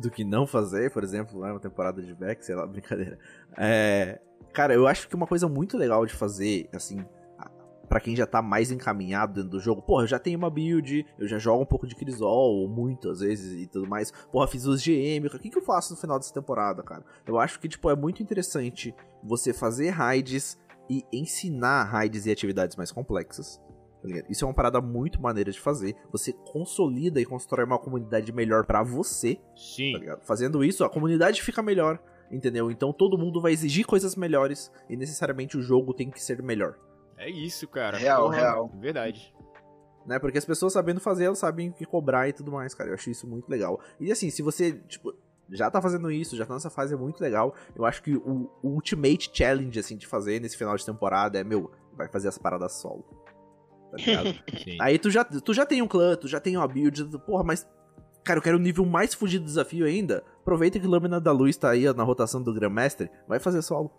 [0.00, 3.18] Do que não fazer, por exemplo, né, uma temporada de back, sei lá, brincadeira.
[3.56, 4.20] É,
[4.52, 7.04] cara, eu acho que uma coisa muito legal de fazer, assim,
[7.38, 7.50] a-
[7.88, 11.04] pra quem já tá mais encaminhado dentro do jogo, porra, eu já tenho uma build,
[11.18, 14.10] eu já jogo um pouco de Crisol, muito às vezes e tudo mais.
[14.30, 17.04] Porra, fiz os GM, o que, que eu faço no final dessa temporada, cara?
[17.26, 20.58] Eu acho que, tipo, é muito interessante você fazer raids
[20.90, 23.60] e ensinar raids e atividades mais complexas.
[24.02, 24.26] Tá ligado?
[24.28, 25.94] Isso é uma parada muito maneira de fazer.
[26.10, 29.92] Você consolida e constrói uma comunidade melhor pra você, Sim.
[29.92, 30.24] tá ligado?
[30.24, 32.70] Fazendo isso, a comunidade fica melhor, entendeu?
[32.70, 36.76] Então todo mundo vai exigir coisas melhores e necessariamente o jogo tem que ser melhor,
[37.16, 37.96] É isso, cara.
[37.96, 38.68] Real, Porra, real.
[38.80, 39.32] Verdade.
[40.04, 40.18] né?
[40.18, 42.90] Porque as pessoas sabendo fazer, elas sabem o que cobrar e tudo mais, cara.
[42.90, 43.80] Eu acho isso muito legal.
[44.00, 45.14] E assim, se você, tipo,
[45.48, 47.54] já tá fazendo isso, já tá nessa fase, é muito legal.
[47.76, 51.44] Eu acho que o, o ultimate challenge, assim, de fazer nesse final de temporada é,
[51.44, 53.04] meu, vai fazer as paradas solo.
[53.92, 54.34] Tá ligado?
[54.80, 57.44] Aí tu já, tu já tem um clã, tu já tem uma build, tu- porra,
[57.44, 57.66] mas.
[58.24, 60.22] Cara, eu quero um nível mais fugido do desafio ainda.
[60.40, 63.90] Aproveita que Lâmina da Luz tá aí ó, na rotação do Grandmaster, vai fazer solo.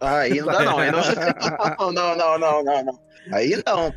[0.00, 0.78] Aí não dá, não.
[0.78, 1.00] Aí não,
[1.92, 2.98] não, não, não, não, não.
[3.32, 3.94] Aí não.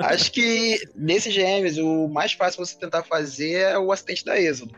[0.00, 4.74] Acho que desses GMs, o mais fácil você tentar fazer é o assistente da Êxodo.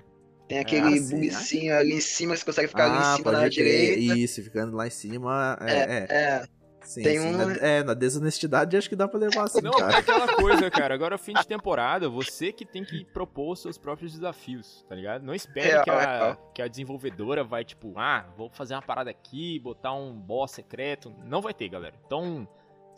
[0.48, 3.32] Tem aquele Ah, sim, bugzinho ali em cima, você consegue ficar ali ah, em cima
[3.32, 4.18] na direita.
[4.18, 5.56] Isso, ficando lá em cima.
[5.60, 6.06] É, é.
[6.10, 6.44] É,
[6.84, 7.26] Sim, tem sim.
[7.34, 9.98] um- Na, é, na desonestidade acho que dá pra levar assim, Não, é cara.
[9.98, 10.94] aquela coisa, cara.
[10.94, 15.22] Agora, fim de temporada, você que tem que propor os seus próprios desafios, tá ligado?
[15.22, 16.52] Não espere Real, que, a, real.
[16.54, 21.12] que a desenvolvedora vai, tipo, ah, vou fazer uma parada aqui, botar um boss secreto.
[21.24, 21.94] Não vai ter, galera.
[22.06, 22.46] Então,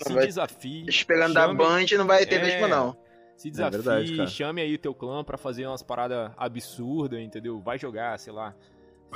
[0.02, 0.84] se vai- desafie.
[0.88, 2.42] esperando da chame- Band não vai ter É.
[2.42, 2.96] mesmo, não.
[3.36, 7.60] Se desafie, verdade, chame aí o teu clã pra fazer umas paradas absurdas, entendeu?
[7.60, 8.54] Vai jogar, sei lá.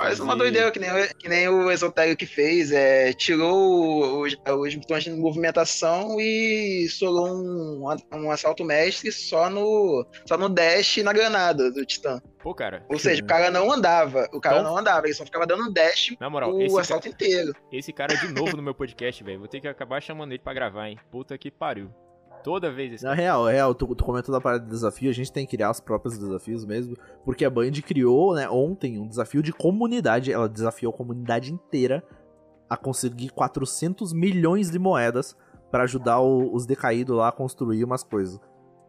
[0.01, 2.71] Faz uma doideira que nem, o- que nem o Exotérico que fez.
[2.71, 7.83] É, tirou os, os botões de movimentação e solou um,
[8.13, 12.21] um assalto mestre só no, só no dash e na granada do Titã.
[12.41, 14.27] Pô, cara, Ou seja, o cara não andava.
[14.33, 17.53] O cara Então- não andava, ele só ficava dando dash na moral, o assalto inteiro.
[17.71, 19.39] esse cara é de novo no meu podcast, velho.
[19.39, 20.97] Vou ter que acabar chamando ele pra gravar, hein?
[21.11, 21.91] Puta que pariu.
[22.43, 25.13] Toda vez esse Na real, é real, tu, tu comentou da parada de desafio, a
[25.13, 29.07] gente tem que criar os próprios desafios mesmo, porque a Band criou, né, ontem um
[29.07, 32.03] desafio de comunidade, ela desafiou a comunidade inteira
[32.69, 35.35] a conseguir 400 milhões de moedas
[35.69, 38.39] pra ajudar o- os decaídos lá a construir umas coisas.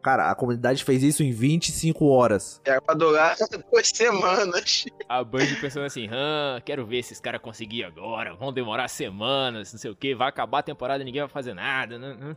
[0.02, 2.60] Cara, a comunidade fez isso em 25 horas.
[2.64, 3.36] Era pra durar
[3.70, 4.84] duas semanas.
[5.08, 9.72] A Band pensando assim, ah, quero ver se esses caras conseguir agora, vão demorar semanas,
[9.72, 12.36] não sei o que, vai acabar a temporada e ninguém vai fazer nada, né?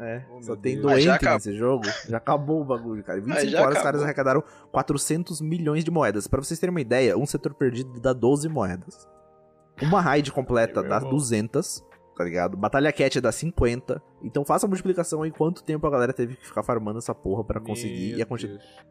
[0.00, 0.86] É, Oh, só tem Deus.
[0.86, 1.34] Doente acabou.
[1.34, 1.84] nesse jogo.
[2.08, 3.18] Já acabou o bagulho, cara.
[3.18, 4.04] Em 25 já horas os caras acabou.
[4.04, 6.26] arrecadaram 400 milhões de moedas.
[6.26, 9.06] Pra vocês terem uma ideia, um setor perdido dá 12 moedas.
[9.82, 11.10] Uma raid completa dá irmão.
[11.10, 11.84] 200,
[12.16, 12.56] tá ligado?
[12.56, 14.02] Batalha Cat dá 50.
[14.22, 17.42] Então faça a multiplicação aí quanto tempo a galera teve que ficar farmando essa porra
[17.42, 18.10] pra conseguir.
[18.10, 18.26] Meu E a.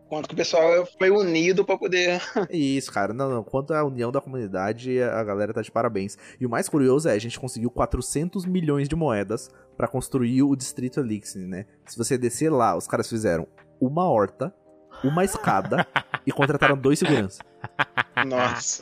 [0.07, 2.21] Quanto que o pessoal foi unido pra poder.
[2.49, 3.13] Isso, cara.
[3.13, 3.43] Não, não.
[3.43, 6.17] Quanto à união da comunidade, a galera tá de parabéns.
[6.39, 10.55] E o mais curioso é, a gente conseguiu 400 milhões de moedas pra construir o
[10.55, 11.65] Distrito Elixir, né?
[11.85, 13.47] Se você descer lá, os caras fizeram
[13.79, 14.53] uma horta,
[15.03, 15.85] uma escada
[16.25, 17.39] e contrataram dois seguranças.
[18.25, 18.81] Nossa.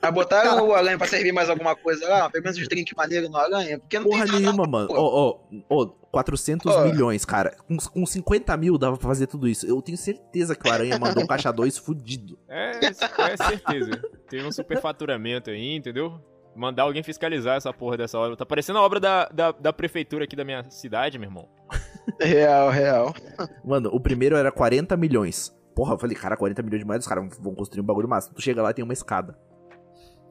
[0.00, 2.28] Mas botaram o Aranha pra servir mais alguma coisa lá?
[2.30, 3.78] Pelo menos os drinks maneiros no Aranha?
[3.78, 4.40] Porque não Porra tem nada.
[4.40, 4.88] nenhuma, mano.
[4.90, 5.38] Ó,
[5.70, 6.84] ó, ó, 400 Ó.
[6.84, 7.56] milhões, cara.
[7.68, 9.64] Com, com 50 mil dava pra fazer tudo isso.
[9.66, 12.36] Eu tenho certeza que o Aranha mandou um caixa 2 fudido.
[12.48, 14.02] É, é certeza.
[14.28, 16.20] Tem um superfaturamento aí, entendeu?
[16.54, 18.36] Mandar alguém fiscalizar essa porra dessa obra.
[18.36, 21.48] Tá parecendo a obra da, da, da prefeitura aqui da minha cidade, meu irmão.
[22.20, 23.14] Real, real.
[23.64, 25.56] Mano, o primeiro era 40 milhões.
[25.74, 28.32] Porra, eu falei, cara, 40 milhões de moedas, os caras vão construir um bagulho massa.
[28.34, 29.38] Tu chega lá e tem uma escada.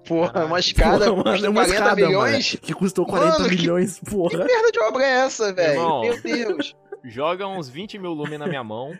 [0.07, 2.53] Porra, uma escada Porra, mano, é uma 40 escada, milhões?
[2.53, 4.37] mano, que custou 40 Mano, que- milhões, Que porra.
[4.39, 6.01] merda de obra é essa, velho?
[6.01, 6.75] Meu Deus.
[7.05, 8.93] Joga uns 20 mil lumen na minha mão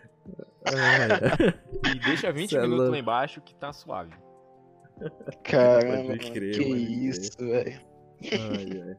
[0.66, 1.54] Ai,
[1.96, 2.92] e deixa 20 Cê é minutos louco.
[2.94, 4.12] lá embaixo que tá suave.
[5.44, 7.80] Caramba, crer, que isso, velho.
[8.24, 8.98] ai, ai.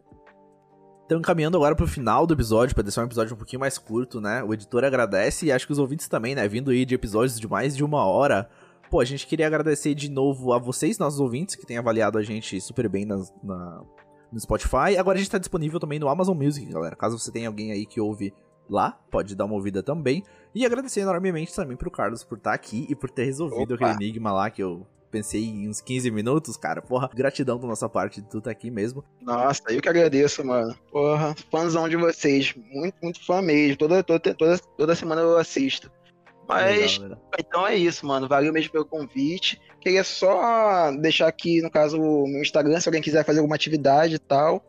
[1.07, 4.21] Então, caminhando agora pro final do episódio, pra deixar um episódio um pouquinho mais curto,
[4.21, 4.43] né?
[4.43, 6.47] O editor agradece e acho que os ouvintes também, né?
[6.49, 8.49] Vindo aí de episódios de mais de uma hora.
[8.91, 12.23] Pô, a gente queria agradecer de novo a vocês, nossos ouvintes, que têm avaliado a
[12.23, 13.83] gente super bem nas- na,
[14.33, 14.97] no Spotify.
[14.99, 16.97] Agora a gente tá disponível também no Amazon Music, galera.
[16.97, 18.33] Caso você tenha alguém aí que ouve
[18.71, 20.23] lá, pode dar uma ouvida também.
[20.55, 23.87] E agradecer enormemente também pro Carlos por estar aqui e por ter resolvido Opa.
[23.87, 26.83] aquele enigma lá que eu pensei em uns 15 minutos, cara.
[26.83, 29.05] Porra, gratidão da nossa parte de tu estar aqui mesmo.
[29.21, 30.75] Nossa, eu que agradeço, mano.
[30.91, 32.55] Porra, fãzão de vocês.
[32.73, 33.77] Muito, muito fã mesmo.
[33.77, 35.89] Toda, toda, toda, toda semana eu assisto.
[36.49, 37.23] Mas, Legal, legal.
[37.39, 38.27] então é isso, mano.
[38.27, 39.61] Valeu mesmo pelo convite.
[39.81, 44.17] Queria só deixar aqui, no caso, o meu Instagram, se alguém quiser fazer alguma atividade
[44.17, 44.65] e tal.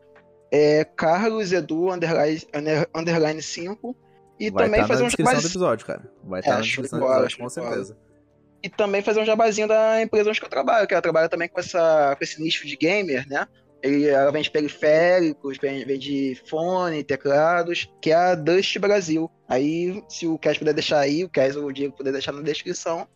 [0.52, 3.96] É Carlos Edu underline, under- underline 5.
[4.38, 5.50] E Vai também tá fazer na um descrição do jabazinho.
[5.52, 6.12] episódio, cara.
[6.24, 7.96] Vai estar É, na show de descrição do episódio, com de bola.
[8.64, 11.60] E também fazer um jabazinho da empresa onde eu trabalho, que ela trabalha também com,
[11.60, 13.46] essa, com esse nicho de gamer, né?
[13.82, 19.30] Ele, ela vende periféricos, vende fone, teclados, que é a Dust Brasil.
[19.46, 22.40] Aí, se o Cass puder deixar aí, o Cass ou o Diego puder deixar na
[22.40, 23.06] descrição.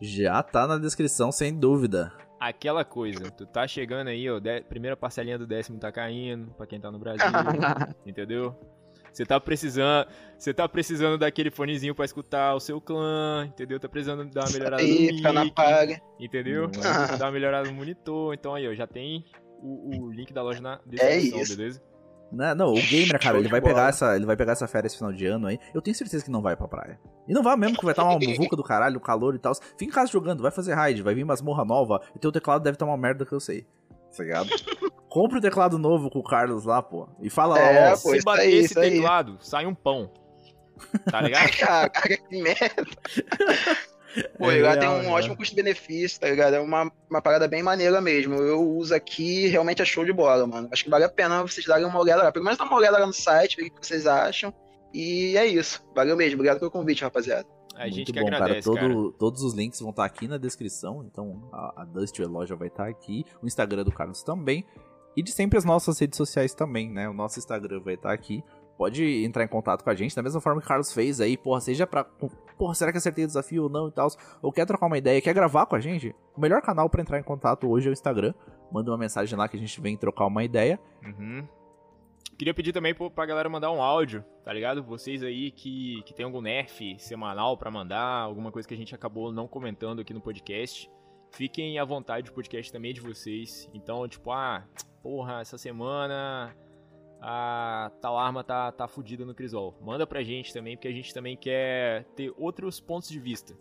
[0.00, 2.10] Já tá na descrição, sem dúvida.
[2.40, 6.66] Aquela coisa, tu tá chegando aí, ó, de- primeira parcelinha do décimo tá caindo, pra
[6.66, 7.26] quem tá no Brasil,
[8.06, 8.54] entendeu?
[9.16, 10.06] Você tá precisando,
[10.36, 13.80] você tá precisando daquele fonezinho pra escutar o seu clã, entendeu?
[13.80, 16.00] Tá precisando dar uma melhorada no aí, fica na mic, paga.
[16.20, 16.68] entendeu?
[16.68, 17.16] Não é?
[17.16, 19.24] Dar uma melhorada no monitor, então aí, ó, já tem
[19.62, 21.56] o, o link da loja na descrição, É isso.
[21.56, 21.82] beleza?
[22.30, 23.72] Não, não, o gamer, cara, ele vai, bola.
[23.72, 25.58] pegar essa, ele vai pegar essa férias final de ano aí.
[25.72, 27.00] Eu tenho certeza que não vai pra praia.
[27.26, 29.54] E não vai mesmo, que vai estar uma muvuca do caralho, calor e tal.
[29.54, 32.02] Fica em casa jogando, vai fazer raid, vai vir masmorra nova.
[32.14, 33.64] E teu teclado deve estar uma merda que eu sei.
[34.16, 34.48] Tá ligado?
[35.08, 37.08] Compre o teclado novo com o Carlos lá, pô.
[37.20, 37.96] E fala É, lá, ó.
[37.98, 38.90] pô, Se bater aí, esse isso aí.
[38.92, 40.10] teclado, sai um pão.
[41.10, 41.50] Tá ligado?
[41.58, 42.74] Caraca, que merda.
[44.38, 45.12] Pô, É lá real, tem um real.
[45.12, 46.54] ótimo custo-benefício, tá ligado?
[46.54, 48.34] É uma, uma parada bem maneira mesmo.
[48.36, 50.68] Eu uso aqui, realmente é show de bola, mano.
[50.72, 52.32] Acho que vale a pena vocês darem uma olhada lá.
[52.32, 54.54] Pelo menos dá uma olhada lá no site, ver o que vocês acham.
[54.94, 55.84] E é isso.
[55.94, 56.36] Valeu mesmo.
[56.36, 57.46] Obrigado pelo convite, rapaziada.
[57.76, 58.80] A gente Muito que bom, agradece, cara.
[58.80, 58.94] cara.
[58.94, 61.04] Todo- Todos os links vão estar aqui na descrição.
[61.04, 63.24] Então a, a Dust loja vai estar aqui.
[63.42, 64.64] O Instagram do Carlos também.
[65.16, 67.08] E de sempre as nossas redes sociais também, né?
[67.08, 68.42] O nosso Instagram vai estar aqui.
[68.76, 71.34] Pode entrar em contato com a gente, da mesma forma que o Carlos fez aí,
[71.38, 72.04] porra, seja pra.
[72.04, 74.08] Porra, será que acertei o desafio ou não e tal?
[74.42, 76.14] Ou quer trocar uma ideia, quer gravar com a gente?
[76.36, 78.34] O melhor canal pra entrar em contato hoje é o Instagram.
[78.70, 80.78] Manda uma mensagem lá que a gente vem trocar uma ideia.
[81.02, 81.46] Uhum.
[82.38, 84.82] Queria pedir também pra galera mandar um áudio, tá ligado?
[84.82, 88.94] Vocês aí que, que tem algum nerf semanal pra mandar, alguma coisa que a gente
[88.94, 90.90] acabou não comentando aqui no podcast.
[91.32, 93.70] Fiquem à vontade, o podcast também é de vocês.
[93.72, 94.66] Então, tipo, ah,
[95.02, 96.54] porra, essa semana
[97.20, 99.74] a tal arma tá, tá fudida no Crisol.
[99.80, 103.56] Manda pra gente também, porque a gente também quer ter outros pontos de vista.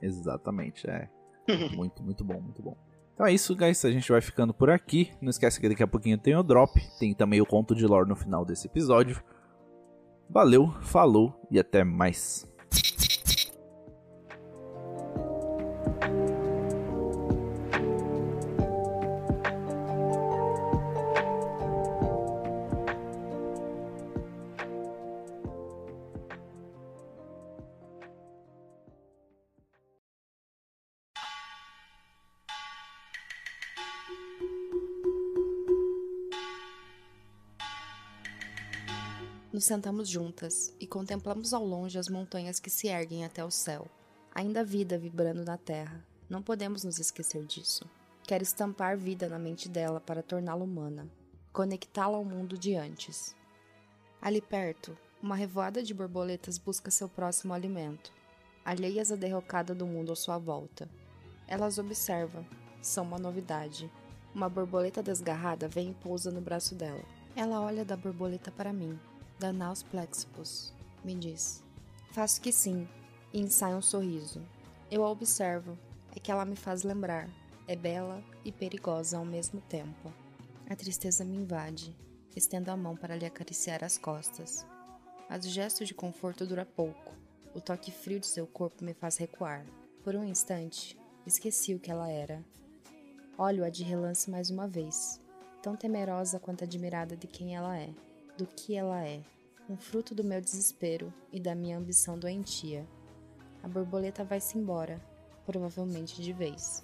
[0.00, 1.10] Exatamente, é.
[1.74, 2.76] muito, muito bom, muito bom.
[3.20, 3.84] Então é isso, guys.
[3.84, 5.10] A gente vai ficando por aqui.
[5.20, 6.80] Não esquece que daqui a pouquinho tem o drop.
[6.98, 9.22] Tem também o conto de lore no final desse episódio.
[10.30, 12.50] Valeu, falou e até mais.
[39.70, 43.86] Sentamos juntas e contemplamos ao longe as montanhas que se erguem até o céu.
[44.34, 46.04] Ainda vida vibrando na terra.
[46.28, 47.88] Não podemos nos esquecer disso.
[48.24, 51.08] Quero estampar vida na mente dela para torná-la humana,
[51.52, 53.36] conectá-la ao mundo de antes.
[54.20, 58.12] Ali perto, uma revoada de borboletas busca seu próximo alimento,
[58.64, 60.90] alheias à derrocada do mundo à sua volta.
[61.46, 62.44] Elas observam,
[62.82, 63.88] são uma novidade.
[64.34, 67.04] Uma borboleta desgarrada vem e pousa no braço dela.
[67.36, 68.98] Ela olha da borboleta para mim,
[69.40, 70.70] da Naus Plexipus.
[71.02, 71.64] Me diz.
[72.12, 72.86] Faço que sim,
[73.32, 74.42] e ensaio um sorriso.
[74.90, 75.78] Eu a observo,
[76.14, 77.26] é que ela me faz lembrar.
[77.66, 80.12] É bela e perigosa ao mesmo tempo.
[80.68, 81.96] A tristeza me invade.
[82.36, 84.66] Estendo a mão para lhe acariciar as costas.
[85.26, 87.14] Mas o gesto de conforto dura pouco.
[87.54, 89.64] O toque frio de seu corpo me faz recuar.
[90.04, 92.44] Por um instante, esqueci o que ela era.
[93.38, 95.18] Olho-a de relance mais uma vez,
[95.62, 97.90] tão temerosa quanto admirada de quem ela é,
[98.40, 99.20] do que ela é.
[99.68, 102.88] um fruto do meu desespero e da minha ambição doentia.
[103.62, 104.98] A borboleta vai-se embora,
[105.44, 106.82] provavelmente de vez.